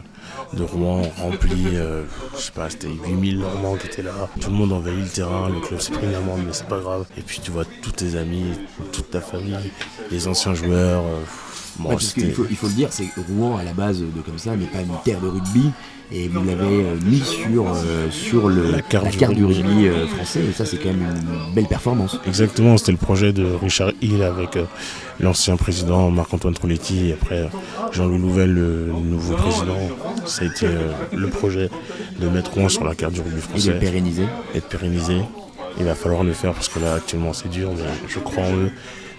de 0.54 0.64
Rouen 0.64 1.02
rempli, 1.18 1.68
euh, 1.76 2.04
je 2.36 2.42
sais 2.42 2.52
pas, 2.52 2.70
c'était 2.70 2.88
8000 3.08 3.40
Normands 3.40 3.76
qui 3.76 3.88
étaient 3.88 4.02
là. 4.04 4.12
Tout 4.40 4.50
le 4.50 4.56
monde 4.56 4.74
envahit 4.74 5.00
le 5.00 5.08
terrain, 5.10 5.50
le 5.50 5.60
club 5.60 5.80
s'est 5.80 5.92
pris 5.94 6.08
une 6.08 6.16
amende, 6.16 6.42
mais 6.46 6.54
c'est 6.54 6.68
pas 6.68 6.80
grave. 6.80 7.06
Et 7.18 7.22
puis 7.22 7.40
tu 7.44 7.52
vois 7.52 7.66
tous 7.82 7.92
tes 7.92 8.16
amis, 8.18 8.46
toute 8.92 9.10
ta 9.12 9.22
famille, 9.22 9.56
les 10.12 10.28
anciens 10.28 10.54
joueurs. 10.54 11.02
euh, 11.04 11.20
bon, 11.80 11.90
Ouais, 11.90 11.96
parce 11.96 12.06
c'était- 12.08 12.22
qu'il 12.22 12.34
faut, 12.34 12.46
il 12.50 12.56
faut 12.56 12.68
le 12.68 12.74
dire, 12.74 12.88
c'est 12.92 13.06
que 13.06 13.22
Rouen 13.30 13.58
à 13.58 13.64
la 13.64 13.74
base 13.74 14.00
de 14.02 14.22
comme 14.26 14.38
ça 14.38 14.56
n'est 14.56 14.66
pas 14.66 14.82
une 14.82 14.92
terre 15.06 15.22
de 15.22 15.28
rugby 15.28 15.72
et 16.14 16.28
vous 16.28 16.44
l'avez 16.44 16.84
mis 17.06 17.22
sur, 17.22 17.66
euh, 17.74 18.10
sur 18.12 18.50
le, 18.50 18.70
La 18.72 18.82
carte 18.82 19.10
du 19.12 19.18
du 19.36 19.46
rugby. 19.46 19.88
rugby 19.90 20.08
français 20.14 20.42
et 20.50 20.52
ça 20.52 20.66
c'est 20.66 20.76
quand 20.78 20.90
même 20.90 21.04
une 21.48 21.54
belle 21.54 21.68
performance. 21.68 22.18
Exactement, 22.28 22.76
c'était 22.78 22.92
le 22.92 22.98
projet 22.98 23.32
de 23.32 23.46
Richard 23.46 23.92
Hill 24.02 24.22
avec 24.22 24.58
euh, 24.58 24.66
l'ancien 25.22 25.56
président 25.56 26.10
Marc-Antoine 26.12 26.54
Trolletti 26.54 27.08
et 27.10 27.14
après 27.14 27.50
Jean-Louis 27.94 28.20
Louvel, 28.20 28.54
le 28.54 28.71
nouveau 28.72 29.36
président. 29.36 29.78
Ça 30.26 30.44
a 30.44 30.48
été 30.48 30.66
euh, 30.68 30.92
le 31.16 31.28
projet 31.30 31.70
de 32.20 32.28
mettre 32.30 32.54
Rouen 32.54 32.70
sur 32.70 32.84
la 32.84 32.96
carte 32.96 33.14
du 33.14 33.22
rugby 33.22 33.36
Et 33.38 33.42
de 33.42 33.42
français 33.42 33.74
le 33.74 33.80
pérenniser. 33.80 34.26
et 34.56 34.60
de 34.60 34.66
pérenniser. 34.66 35.18
Il 35.80 35.86
va 35.86 35.96
falloir 35.96 36.24
le 36.24 36.34
faire 36.34 36.54
parce 36.54 36.68
que 36.70 36.80
là 36.80 36.96
actuellement 36.96 37.34
c'est 37.34 37.50
dur, 37.50 37.72
mais 37.76 37.84
je 38.08 38.20
crois 38.20 38.44
en 38.44 38.56
eux. 38.56 38.72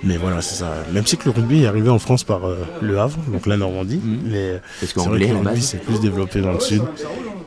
Mais 0.04 0.16
voilà, 0.16 0.42
c'est 0.42 0.56
ça. 0.56 0.72
Même 0.92 1.06
si 1.06 1.16
que 1.16 1.26
le 1.26 1.30
rugby 1.30 1.62
est 1.62 1.66
arrivé 1.66 1.88
en 1.88 2.00
France 2.00 2.24
par 2.24 2.44
euh, 2.44 2.56
le 2.80 2.98
Havre, 2.98 3.18
donc 3.28 3.46
la 3.46 3.56
Normandie, 3.56 4.00
mais 4.04 4.54
Mhm. 4.54 4.60
Parce 4.80 4.92
c'est 4.92 4.98
vrai 5.08 5.18
que 5.20 5.24
le 5.26 5.32
rugby 5.36 5.44
base. 5.44 5.60
c'est 5.60 5.78
plus 5.80 6.00
développé 6.00 6.40
dans 6.40 6.52
le 6.52 6.60
sud. 6.60 6.82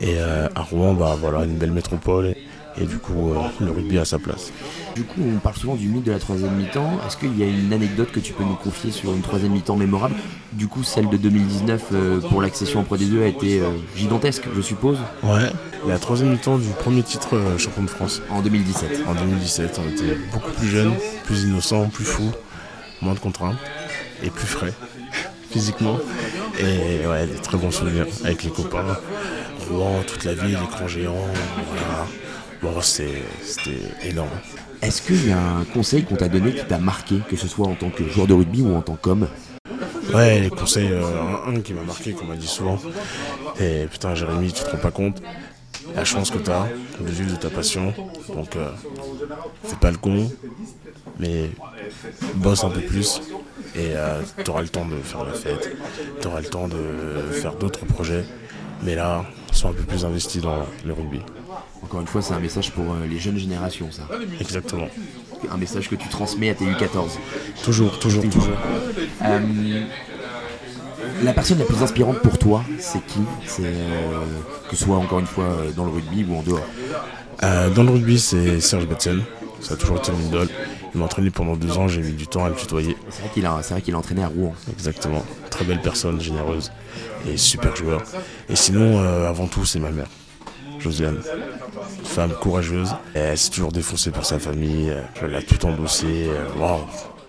Et 0.00 0.14
euh, 0.18 0.48
à 0.54 0.62
Rouen, 0.62 0.94
bah 0.94 1.16
voilà, 1.20 1.44
une 1.44 1.56
belle 1.56 1.72
métropole. 1.72 2.26
Et, 2.28 2.36
et 2.78 2.84
du 2.84 2.98
coup, 2.98 3.30
euh, 3.32 3.40
le 3.60 3.70
rugby 3.70 3.98
a 3.98 4.04
sa 4.04 4.18
place. 4.18 4.52
Du 4.94 5.02
coup, 5.04 5.20
on 5.34 5.38
parle 5.38 5.56
souvent 5.56 5.74
du 5.76 5.88
mythe 5.88 6.04
de 6.04 6.12
la 6.12 6.18
troisième 6.18 6.54
mi-temps. 6.56 6.98
Est-ce 7.06 7.16
qu'il 7.16 7.36
y 7.38 7.42
a 7.42 7.46
une 7.46 7.72
anecdote 7.72 8.10
que 8.12 8.20
tu 8.20 8.32
peux 8.32 8.44
nous 8.44 8.54
confier 8.54 8.90
sur 8.90 9.12
une 9.14 9.22
troisième 9.22 9.52
mi-temps 9.52 9.76
mémorable? 9.76 10.14
Du 10.52 10.68
coup, 10.68 10.82
celle 10.84 11.08
de 11.08 11.16
2019 11.16 11.82
euh, 11.92 12.20
pour 12.20 12.42
l'accession 12.42 12.80
en 12.80 12.84
Pro 12.84 12.96
D2 12.96 13.22
a 13.22 13.26
été 13.26 13.60
euh, 13.60 13.70
gigantesque, 13.96 14.44
je 14.54 14.60
suppose, 14.60 14.98
Ouais, 15.22 15.50
la 15.86 15.98
troisième 15.98 16.30
mi-temps 16.30 16.58
du 16.58 16.68
premier 16.68 17.02
titre 17.02 17.38
champion 17.58 17.82
de 17.82 17.90
France. 17.90 18.20
en 18.30 18.42
2017. 18.42 19.04
En 19.06 19.14
2017, 19.14 19.80
on 19.84 19.90
était 19.90 20.16
beaucoup 20.32 20.50
plus 20.52 20.68
jeunes, 20.68 20.92
plus 21.24 21.44
innocents, 21.44 21.88
plus 21.88 22.04
fous, 22.04 22.32
moins 23.02 23.14
de 23.14 23.18
contraintes 23.18 23.56
et 24.22 24.30
plus 24.30 24.46
frais 24.46 24.72
physiquement. 25.50 25.98
Et 26.58 27.06
ouais, 27.06 27.26
des 27.26 27.34
très 27.40 27.58
bons 27.58 27.70
souvenirs 27.70 28.06
avec 28.24 28.42
les 28.44 28.50
copains. 28.50 28.96
Rouen, 29.70 30.02
toute 30.06 30.24
la 30.24 30.34
ville, 30.34 30.58
l'écran 30.60 30.86
géant, 30.88 31.14
voilà. 31.68 32.06
Bon, 32.62 32.80
c'était 32.80 33.12
énorme. 34.04 34.30
Est-ce 34.82 35.02
qu'il 35.02 35.28
y 35.28 35.32
a 35.32 35.40
un 35.40 35.64
conseil 35.64 36.04
qu'on 36.04 36.16
t'a 36.16 36.28
donné 36.28 36.52
qui 36.52 36.64
t'a 36.64 36.78
marqué, 36.78 37.16
que 37.28 37.36
ce 37.36 37.48
soit 37.48 37.66
en 37.66 37.74
tant 37.74 37.90
que 37.90 38.04
joueur 38.08 38.26
de 38.26 38.34
rugby 38.34 38.62
ou 38.62 38.74
en 38.74 38.82
tant 38.82 38.96
qu'homme? 38.96 39.28
Ouais, 40.14 40.40
les 40.40 40.50
conseils, 40.50 40.90
euh, 40.92 41.02
un, 41.46 41.54
un 41.54 41.60
qui 41.60 41.74
m'a 41.74 41.82
marqué, 41.82 42.12
qu'on 42.12 42.26
m'a 42.26 42.36
dit 42.36 42.46
souvent. 42.46 42.78
Et 43.60 43.86
putain, 43.90 44.14
Jérémy, 44.14 44.52
tu 44.52 44.62
te 44.62 44.70
rends 44.70 44.78
pas 44.78 44.90
compte 44.90 45.22
la 45.94 46.04
chance 46.04 46.30
que 46.30 46.38
tu 46.38 46.50
as 46.50 46.68
de 47.00 47.10
vivre 47.10 47.30
de 47.32 47.36
ta 47.36 47.50
passion. 47.50 47.92
Donc, 48.34 48.56
euh, 48.56 48.70
fais 49.64 49.76
pas 49.76 49.90
le 49.90 49.98
con, 49.98 50.30
mais 51.18 51.50
bosse 52.34 52.64
un 52.64 52.70
peu 52.70 52.80
plus. 52.80 53.20
Et 53.74 53.92
tu 54.44 54.50
auras 54.50 54.62
le 54.62 54.68
temps 54.68 54.86
de 54.86 54.96
faire 54.96 55.24
la 55.24 55.32
fête, 55.32 55.76
tu 56.20 56.28
auras 56.28 56.40
le 56.40 56.46
temps 56.46 56.68
de 56.68 57.32
faire 57.32 57.54
d'autres 57.54 57.84
projets. 57.84 58.24
Mais 58.82 58.94
là, 58.94 59.24
sois 59.52 59.70
un 59.70 59.74
peu 59.74 59.82
plus 59.82 60.04
investi 60.04 60.38
dans 60.38 60.66
le 60.84 60.92
rugby. 60.92 61.20
Encore 61.82 62.00
une 62.00 62.06
fois, 62.06 62.22
c'est 62.22 62.34
un 62.34 62.40
message 62.40 62.72
pour 62.72 62.84
euh, 62.84 63.06
les 63.08 63.18
jeunes 63.18 63.38
générations, 63.38 63.88
ça. 63.90 64.02
Exactement. 64.40 64.88
Un 65.50 65.56
message 65.56 65.88
que 65.88 65.94
tu 65.94 66.08
transmets 66.08 66.50
à 66.50 66.54
tes 66.54 66.64
U14. 66.64 67.10
Toujours, 67.64 67.98
toujours, 67.98 68.24
toujours. 68.24 68.56
Euh, 69.24 69.84
la 71.22 71.32
personne 71.32 71.58
la 71.58 71.64
plus 71.64 71.82
inspirante 71.82 72.18
pour 72.18 72.38
toi, 72.38 72.64
c'est 72.78 73.04
qui? 73.06 73.20
C'est 73.44 73.62
euh, 73.64 74.24
que 74.68 74.76
ce 74.76 74.84
soit 74.84 74.96
encore 74.96 75.20
une 75.20 75.26
fois 75.26 75.46
dans 75.76 75.84
le 75.84 75.92
rugby 75.92 76.24
ou 76.28 76.36
en 76.36 76.42
dehors. 76.42 76.66
Euh, 77.42 77.70
dans 77.70 77.82
le 77.82 77.90
rugby, 77.90 78.18
c'est 78.18 78.60
Serge 78.60 78.86
Betsen. 78.86 79.22
Ça 79.60 79.74
a 79.74 79.76
toujours 79.76 79.98
été 79.98 80.12
mon 80.12 80.20
idole. 80.26 80.48
Il 80.94 80.98
m'a 80.98 81.06
entraîné 81.06 81.30
pendant 81.30 81.56
deux 81.56 81.76
ans, 81.76 81.88
j'ai 81.88 82.00
mis 82.00 82.12
du 82.12 82.26
temps 82.26 82.44
à 82.44 82.48
le 82.48 82.54
tutoyer. 82.54 82.96
C'est 83.10 83.20
vrai 83.22 83.30
qu'il 83.34 83.46
a, 83.46 83.58
c'est 83.62 83.74
vrai 83.74 83.82
qu'il 83.82 83.94
a 83.94 83.98
entraîné 83.98 84.22
à 84.22 84.28
Rouen. 84.28 84.54
Exactement. 84.70 85.22
Très 85.50 85.64
belle 85.64 85.80
personne, 85.80 86.20
généreuse 86.20 86.72
et 87.28 87.36
super 87.36 87.74
joueur. 87.76 88.02
Et 88.48 88.56
sinon, 88.56 88.98
euh, 88.98 89.28
avant 89.28 89.46
tout, 89.46 89.64
c'est 89.64 89.78
ma 89.78 89.90
mère, 89.90 90.06
Josiane. 90.86 91.18
Femme 92.04 92.32
courageuse. 92.40 92.94
Et 93.14 93.18
elle 93.18 93.38
s'est 93.38 93.50
toujours 93.50 93.72
défoncée 93.72 94.10
pour 94.10 94.24
sa 94.24 94.38
famille. 94.38 94.92
Elle 95.20 95.34
a 95.34 95.42
tout 95.42 95.64
endossé. 95.66 96.06
euh, 96.28 96.46
Waouh. 96.58 96.80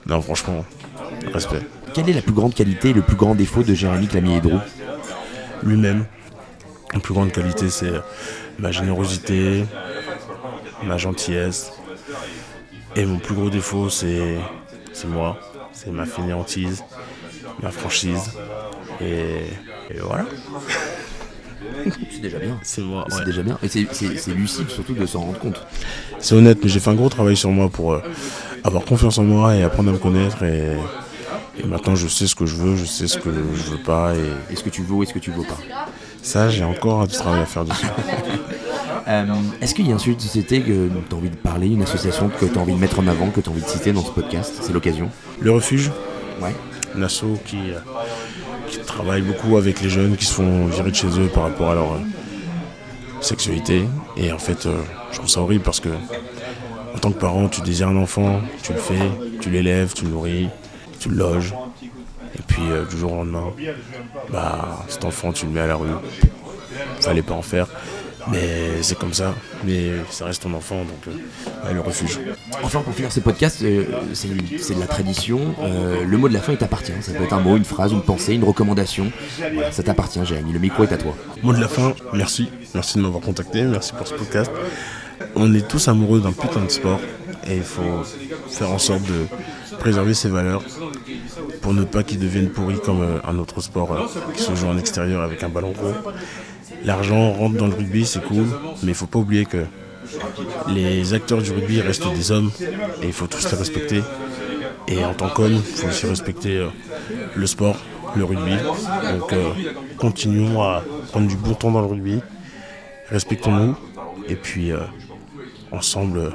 Non, 0.06 0.22
franchement, 0.22 0.63
respect. 1.34 1.62
Quelle 1.93 2.10
est 2.10 2.13
la 2.13 2.22
plus 2.22 2.34
grande 2.34 2.54
qualité 2.54 2.89
et 2.89 2.93
le 2.93 3.02
plus 3.02 3.15
grand 3.15 3.34
défaut 3.36 3.63
de 3.63 3.74
Jérémy 3.74 4.08
Clamier-Hédro 4.08 4.60
Lui-même, 5.63 6.06
la 6.93 7.00
plus 7.00 7.13
grande 7.13 7.32
qualité, 7.32 7.70
c'est 7.70 7.91
ma 8.60 8.72
générosité, 8.72 9.65
ma 10.84 10.98
gentillesse. 10.98 11.72
Et 12.96 13.06
mon 13.06 13.17
plus 13.17 13.34
gros 13.36 13.50
défaut, 13.50 13.89
c'est 13.89 14.38
c'est 14.93 15.08
moi. 15.08 15.38
C'est 15.74 15.91
ma 15.91 16.06
fainéantise, 16.06 16.84
ma 17.62 17.72
franchise. 17.72 18.32
Et, 19.02 19.41
et 19.89 20.00
voilà. 20.02 20.26
C'est 22.12 22.21
déjà 22.21 22.39
bien. 22.39 22.58
C'est 22.63 22.82
moi. 22.82 23.06
C'est 23.10 23.26
déjà 23.26 23.41
bien. 23.43 23.58
Et 23.63 23.67
c'est- 23.67 24.28
lucide 24.34 24.69
surtout 24.69 24.93
de 24.93 25.06
s'en 25.06 25.21
rendre 25.21 25.39
compte. 25.39 25.62
C'est 26.19 26.36
honnête, 26.36 26.60
mais 26.63 26.69
j'ai 26.69 26.80
fait 26.80 26.89
un 26.89 26.95
gros 26.95 27.10
travail 27.10 27.36
sur 27.38 27.50
moi 27.52 27.69
pour 27.69 27.93
euh, 27.93 28.02
avoir 28.63 28.84
confiance 28.86 29.17
en 29.17 29.23
moi 29.23 29.56
et 29.56 29.63
apprendre 29.63 29.89
à 29.89 29.93
me 29.93 29.97
connaître. 29.97 30.43
Et, 30.43 30.78
et 31.60 31.65
maintenant, 31.65 31.95
je 31.95 32.08
sais 32.08 32.28
ce 32.28 32.36
que 32.36 32.45
je 32.45 32.56
veux, 32.56 32.76
je 32.76 32.86
sais 32.86 33.08
ce 33.08 33.17
que 33.17 33.30
je 33.32 33.71
veux 33.71 33.84
pas. 33.84 34.13
Et 34.15 34.54
Est-ce 34.54 34.63
que 34.63 34.69
tu 34.69 34.82
veux 34.84 34.93
ou 34.93 35.04
est-ce 35.04 35.13
que 35.13 35.19
tu 35.19 35.32
veux 35.32 35.43
pas? 35.43 35.58
Ça, 36.21 36.50
j'ai 36.50 36.63
encore 36.63 37.08
du 37.08 37.15
travail 37.15 37.41
à 37.41 37.45
faire 37.45 37.65
dessus. 37.65 37.86
Euh, 39.10 39.23
Est-ce 39.62 39.73
qu'il 39.73 39.88
y 39.88 39.91
a 39.93 39.95
un 39.95 40.00
sujet 40.00 40.17
de 40.17 40.21
société 40.21 40.60
que 40.62 40.89
tu 40.89 41.15
as 41.15 41.17
envie 41.17 41.30
de 41.30 41.36
parler, 41.38 41.67
une 41.67 41.82
association 41.82 42.28
que 42.28 42.45
tu 42.45 42.58
as 42.58 42.62
envie 42.62 42.73
de 42.73 42.78
mettre 42.78 43.00
en 43.00 43.08
avant, 43.08 43.30
que 43.30 43.39
tu 43.39 43.47
as 43.47 43.54
envie 43.54 43.62
de 43.62 43.67
citer 43.67 43.93
dans 43.93 44.04
ce 44.04 44.12
podcast? 44.12 44.56
C'est 44.62 44.73
l'occasion. 44.73 45.10
Le 45.39 45.50
refuge, 45.52 45.91
Ouais. 46.41 46.54
une 46.93 47.04
asso 47.06 47.23
qui, 47.45 47.56
euh, 47.71 47.80
qui 48.67 48.80
travaille 48.80 49.21
beaucoup 49.21 49.58
avec 49.58 49.82
les 49.82 49.89
jeunes 49.89 50.15
qui 50.15 50.25
se 50.25 50.34
font 50.34 50.65
virer 50.67 50.91
de 50.91 50.95
chez 50.95 51.08
eux 51.08 51.27
par 51.34 51.43
rapport 51.43 51.71
à 51.71 51.75
leur 51.75 51.93
euh, 51.93 51.99
sexualité. 53.21 53.86
Et 54.15 54.32
en 54.32 54.38
fait, 54.38 54.65
euh, 54.65 54.77
je 55.12 55.17
trouve 55.17 55.30
ça 55.30 55.41
horrible 55.41 55.63
parce 55.63 55.80
que 55.80 55.89
en 55.89 56.99
tant 56.99 57.12
que 57.12 57.19
parent, 57.19 57.47
tu 57.47 57.62
désires 57.62 57.89
un 57.89 57.97
enfant, 57.97 58.41
tu 58.63 58.73
le 58.73 58.80
fais, 58.80 59.12
tu 59.41 59.49
l'élèves, 59.49 59.93
tu 59.93 60.06
le 60.06 60.12
nourris, 60.12 60.49
tu 60.99 61.10
le 61.10 61.15
loges. 61.15 61.53
Et 62.36 62.41
puis 62.47 62.63
euh, 62.69 62.86
du 62.86 62.97
jour 62.97 63.13
au 63.13 63.15
lendemain, 63.17 63.53
bah, 64.32 64.86
cet 64.88 65.06
enfant, 65.06 65.32
tu 65.32 65.45
le 65.45 65.51
mets 65.51 65.62
à 65.62 65.67
la 65.67 65.75
rue. 65.75 65.89
Fallait 66.99 67.21
pas 67.21 67.34
en 67.34 67.41
faire. 67.41 67.67
Mais 68.32 68.82
c'est 68.82 68.98
comme 68.98 69.13
ça. 69.13 69.34
Mais 69.63 69.92
ça 70.10 70.26
reste 70.26 70.44
ton 70.44 70.54
enfant, 70.54 70.80
donc 70.80 71.08
euh, 71.08 71.66
ouais, 71.68 71.74
le 71.74 71.82
refuge. 71.82 72.20
Enfin, 72.63 72.82
pour 72.82 72.94
finir 72.94 73.12
ce 73.12 73.20
podcast, 73.20 73.62
euh, 73.63 73.86
c'est 74.13 74.74
de 74.76 74.80
la 74.80 74.88
tradition. 74.88 75.56
Euh, 75.62 76.04
le 76.06 76.18
mot 76.18 76.28
de 76.28 76.34
la 76.34 76.42
fin, 76.42 76.52
il 76.52 76.58
t'appartient. 76.58 76.94
Ça 77.02 77.13
peut 77.13 77.24
être 77.24 77.34
un 77.34 77.42
mot, 77.42 77.58
une 77.58 77.66
phrase, 77.66 77.92
une 77.92 78.02
pensée, 78.02 78.34
une 78.34 78.44
recommandation. 78.44 79.12
Voilà, 79.54 79.72
ça 79.72 79.84
t'appartient, 79.84 80.24
Jérémy. 80.26 80.54
Le 80.54 80.60
micro 80.60 80.84
est 80.84 80.92
à 80.92 80.98
toi. 80.98 81.16
Mot 81.44 81.54
de 81.54 81.62
la 81.62 81.68
fin, 81.68 81.94
merci. 82.13 82.50
Merci 82.74 82.98
de 82.98 83.04
m'avoir 83.04 83.22
contacté, 83.22 83.63
merci 83.63 83.94
pour 83.94 84.08
ce 84.08 84.13
podcast. 84.13 84.52
on 85.36 85.54
est 85.54 85.68
tous 85.68 85.88
amoureux 85.88 86.20
d'un 86.20 86.32
putain 86.32 86.62
de 86.62 86.70
sport 86.70 87.00
et 87.48 87.56
il 87.56 87.63
faut 87.63 88.04
faire 88.50 88.72
en 88.72 88.78
sorte 88.78 89.04
de 89.04 89.26
préserver 89.80 90.13
ses 90.13 90.30
valeurs 90.30 90.63
pour 91.62 91.74
ne 91.74 91.84
pas 91.84 92.04
qu'ils 92.04 92.20
deviennent 92.20 92.50
pourris 92.50 92.80
comme 92.84 93.20
un 93.24 93.38
autre 93.38 93.62
sport 93.62 94.10
qui 94.36 94.44
se 94.44 94.54
joue 94.56 94.68
en 94.68 94.78
extérieur 94.78 95.22
avec 95.22 95.44
un 95.44 95.50
ballon 95.50 95.74
rond. 95.74 95.94
L'argent 96.84 97.32
rentre 97.34 97.58
dans 97.58 97.68
le 97.68 97.74
rugby, 97.74 98.06
c'est 98.06 98.24
cool, 98.24 98.46
mais 98.84 98.90
il 98.90 98.94
faut 98.94 99.08
pas 99.08 99.20
oublier 99.20 99.46
que 99.46 99.66
les 100.70 101.13
acteurs 101.13 101.42
du 101.42 101.52
rugby 101.52 101.82
restent 101.82 102.12
des 102.13 102.32
hommes 102.32 102.52
et 103.02 103.08
il 103.08 103.13
faut 103.13 103.28
tous 103.28 103.52
les 103.52 103.58
respecter. 103.58 104.02
Et 104.88 105.04
en 105.04 105.13
tant 105.13 105.30
qu'homme, 105.30 105.54
il 105.54 105.62
faut 105.62 105.88
aussi 105.88 106.06
respecter 106.06 106.58
euh, 106.58 106.68
le 107.36 107.46
sport, 107.46 107.78
le 108.16 108.24
rugby. 108.24 108.56
Donc 109.12 109.34
continuons 109.98 110.62
à 110.62 110.82
prendre 111.12 111.28
du 111.28 111.36
bon 111.36 111.54
temps 111.54 111.72
dans 111.72 111.82
le 111.82 111.88
rugby, 111.88 112.20
respectons-nous 113.10 113.76
et 114.30 114.36
puis 114.36 114.72
ensemble 115.72 116.32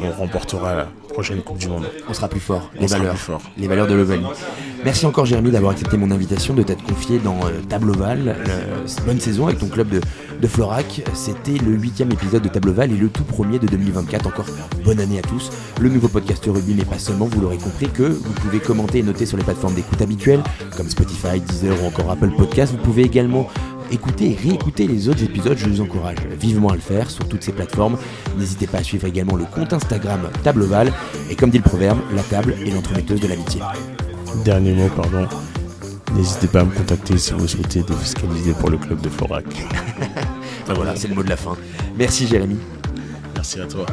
on 0.00 0.10
remportera 0.10 0.74
la 0.74 0.88
prochaine 1.08 1.42
Coupe 1.42 1.58
du 1.58 1.68
Monde. 1.68 1.86
On 2.08 2.14
sera 2.14 2.28
plus 2.28 2.40
fort, 2.40 2.70
les 2.78 2.86
valeurs, 2.86 3.14
les 3.56 3.68
valeurs 3.68 3.86
de 3.86 3.94
l'Ovalie. 3.94 4.26
Merci 4.84 5.06
encore 5.06 5.24
Jérémy 5.24 5.50
d'avoir 5.50 5.72
accepté 5.72 5.96
mon 5.96 6.10
invitation, 6.10 6.52
de 6.54 6.62
t'être 6.62 6.82
confié 6.82 7.18
dans 7.18 7.38
euh, 7.46 7.60
Table 7.68 7.90
Oval. 7.90 8.36
bonne 9.06 9.20
saison 9.20 9.46
avec 9.46 9.58
ton 9.58 9.68
club 9.68 9.88
de, 9.88 10.00
de 10.40 10.46
Florac. 10.46 11.02
C'était 11.14 11.56
le 11.56 11.72
huitième 11.72 12.12
épisode 12.12 12.42
de 12.42 12.48
Table 12.48 12.68
Oval 12.70 12.92
et 12.92 12.96
le 12.96 13.08
tout 13.08 13.24
premier 13.24 13.58
de 13.58 13.66
2024. 13.66 14.26
Encore 14.26 14.46
bonne 14.84 15.00
année 15.00 15.18
à 15.18 15.22
tous. 15.22 15.50
Le 15.80 15.88
nouveau 15.88 16.08
podcast 16.08 16.44
rugby, 16.46 16.74
mais 16.74 16.84
pas 16.84 16.98
seulement, 16.98 17.26
vous 17.26 17.40
l'aurez 17.40 17.56
compris, 17.56 17.88
que 17.88 18.02
vous 18.02 18.32
pouvez 18.32 18.58
commenter 18.58 18.98
et 18.98 19.02
noter 19.02 19.24
sur 19.24 19.38
les 19.38 19.44
plateformes 19.44 19.74
d'écoute 19.74 20.02
habituelles 20.02 20.42
comme 20.76 20.88
Spotify, 20.88 21.40
Deezer 21.40 21.82
ou 21.82 21.86
encore 21.86 22.10
Apple 22.10 22.30
Podcast. 22.36 22.72
Vous 22.72 22.82
pouvez 22.82 23.02
également 23.02 23.48
écouter 23.94 24.32
et 24.32 24.34
réécouter 24.34 24.86
les 24.86 25.08
autres 25.08 25.22
épisodes, 25.22 25.56
je 25.56 25.68
vous 25.68 25.80
encourage 25.80 26.18
vivement 26.40 26.68
à 26.68 26.74
le 26.74 26.80
faire 26.80 27.10
sur 27.10 27.26
toutes 27.28 27.42
ces 27.42 27.52
plateformes. 27.52 27.96
N'hésitez 28.36 28.66
pas 28.66 28.78
à 28.78 28.82
suivre 28.82 29.06
également 29.06 29.36
le 29.36 29.44
compte 29.44 29.72
Instagram 29.72 30.28
Table 30.42 30.62
Oval 30.62 30.92
et 31.30 31.36
comme 31.36 31.50
dit 31.50 31.58
le 31.58 31.64
proverbe, 31.64 31.98
la 32.14 32.22
table 32.22 32.54
est 32.64 32.70
l'entremetteuse 32.70 33.20
de 33.20 33.28
l'amitié. 33.28 33.60
Dernier 34.44 34.72
mot, 34.72 34.88
pardon. 34.88 35.28
N'hésitez 36.14 36.48
pas 36.48 36.60
à 36.60 36.64
me 36.64 36.72
contacter 36.72 37.16
si 37.18 37.32
vous 37.32 37.48
souhaitez 37.48 37.82
défiscaliser 37.82 38.52
pour 38.54 38.70
le 38.70 38.78
club 38.78 39.00
de 39.00 39.08
Florac. 39.08 39.44
voilà, 40.66 40.94
c'est 40.96 41.08
le 41.08 41.14
mot 41.14 41.22
de 41.22 41.30
la 41.30 41.36
fin. 41.36 41.56
Merci 41.96 42.26
Jérémy. 42.26 42.58
Merci 43.34 43.60
à 43.60 43.66
toi. 43.66 43.86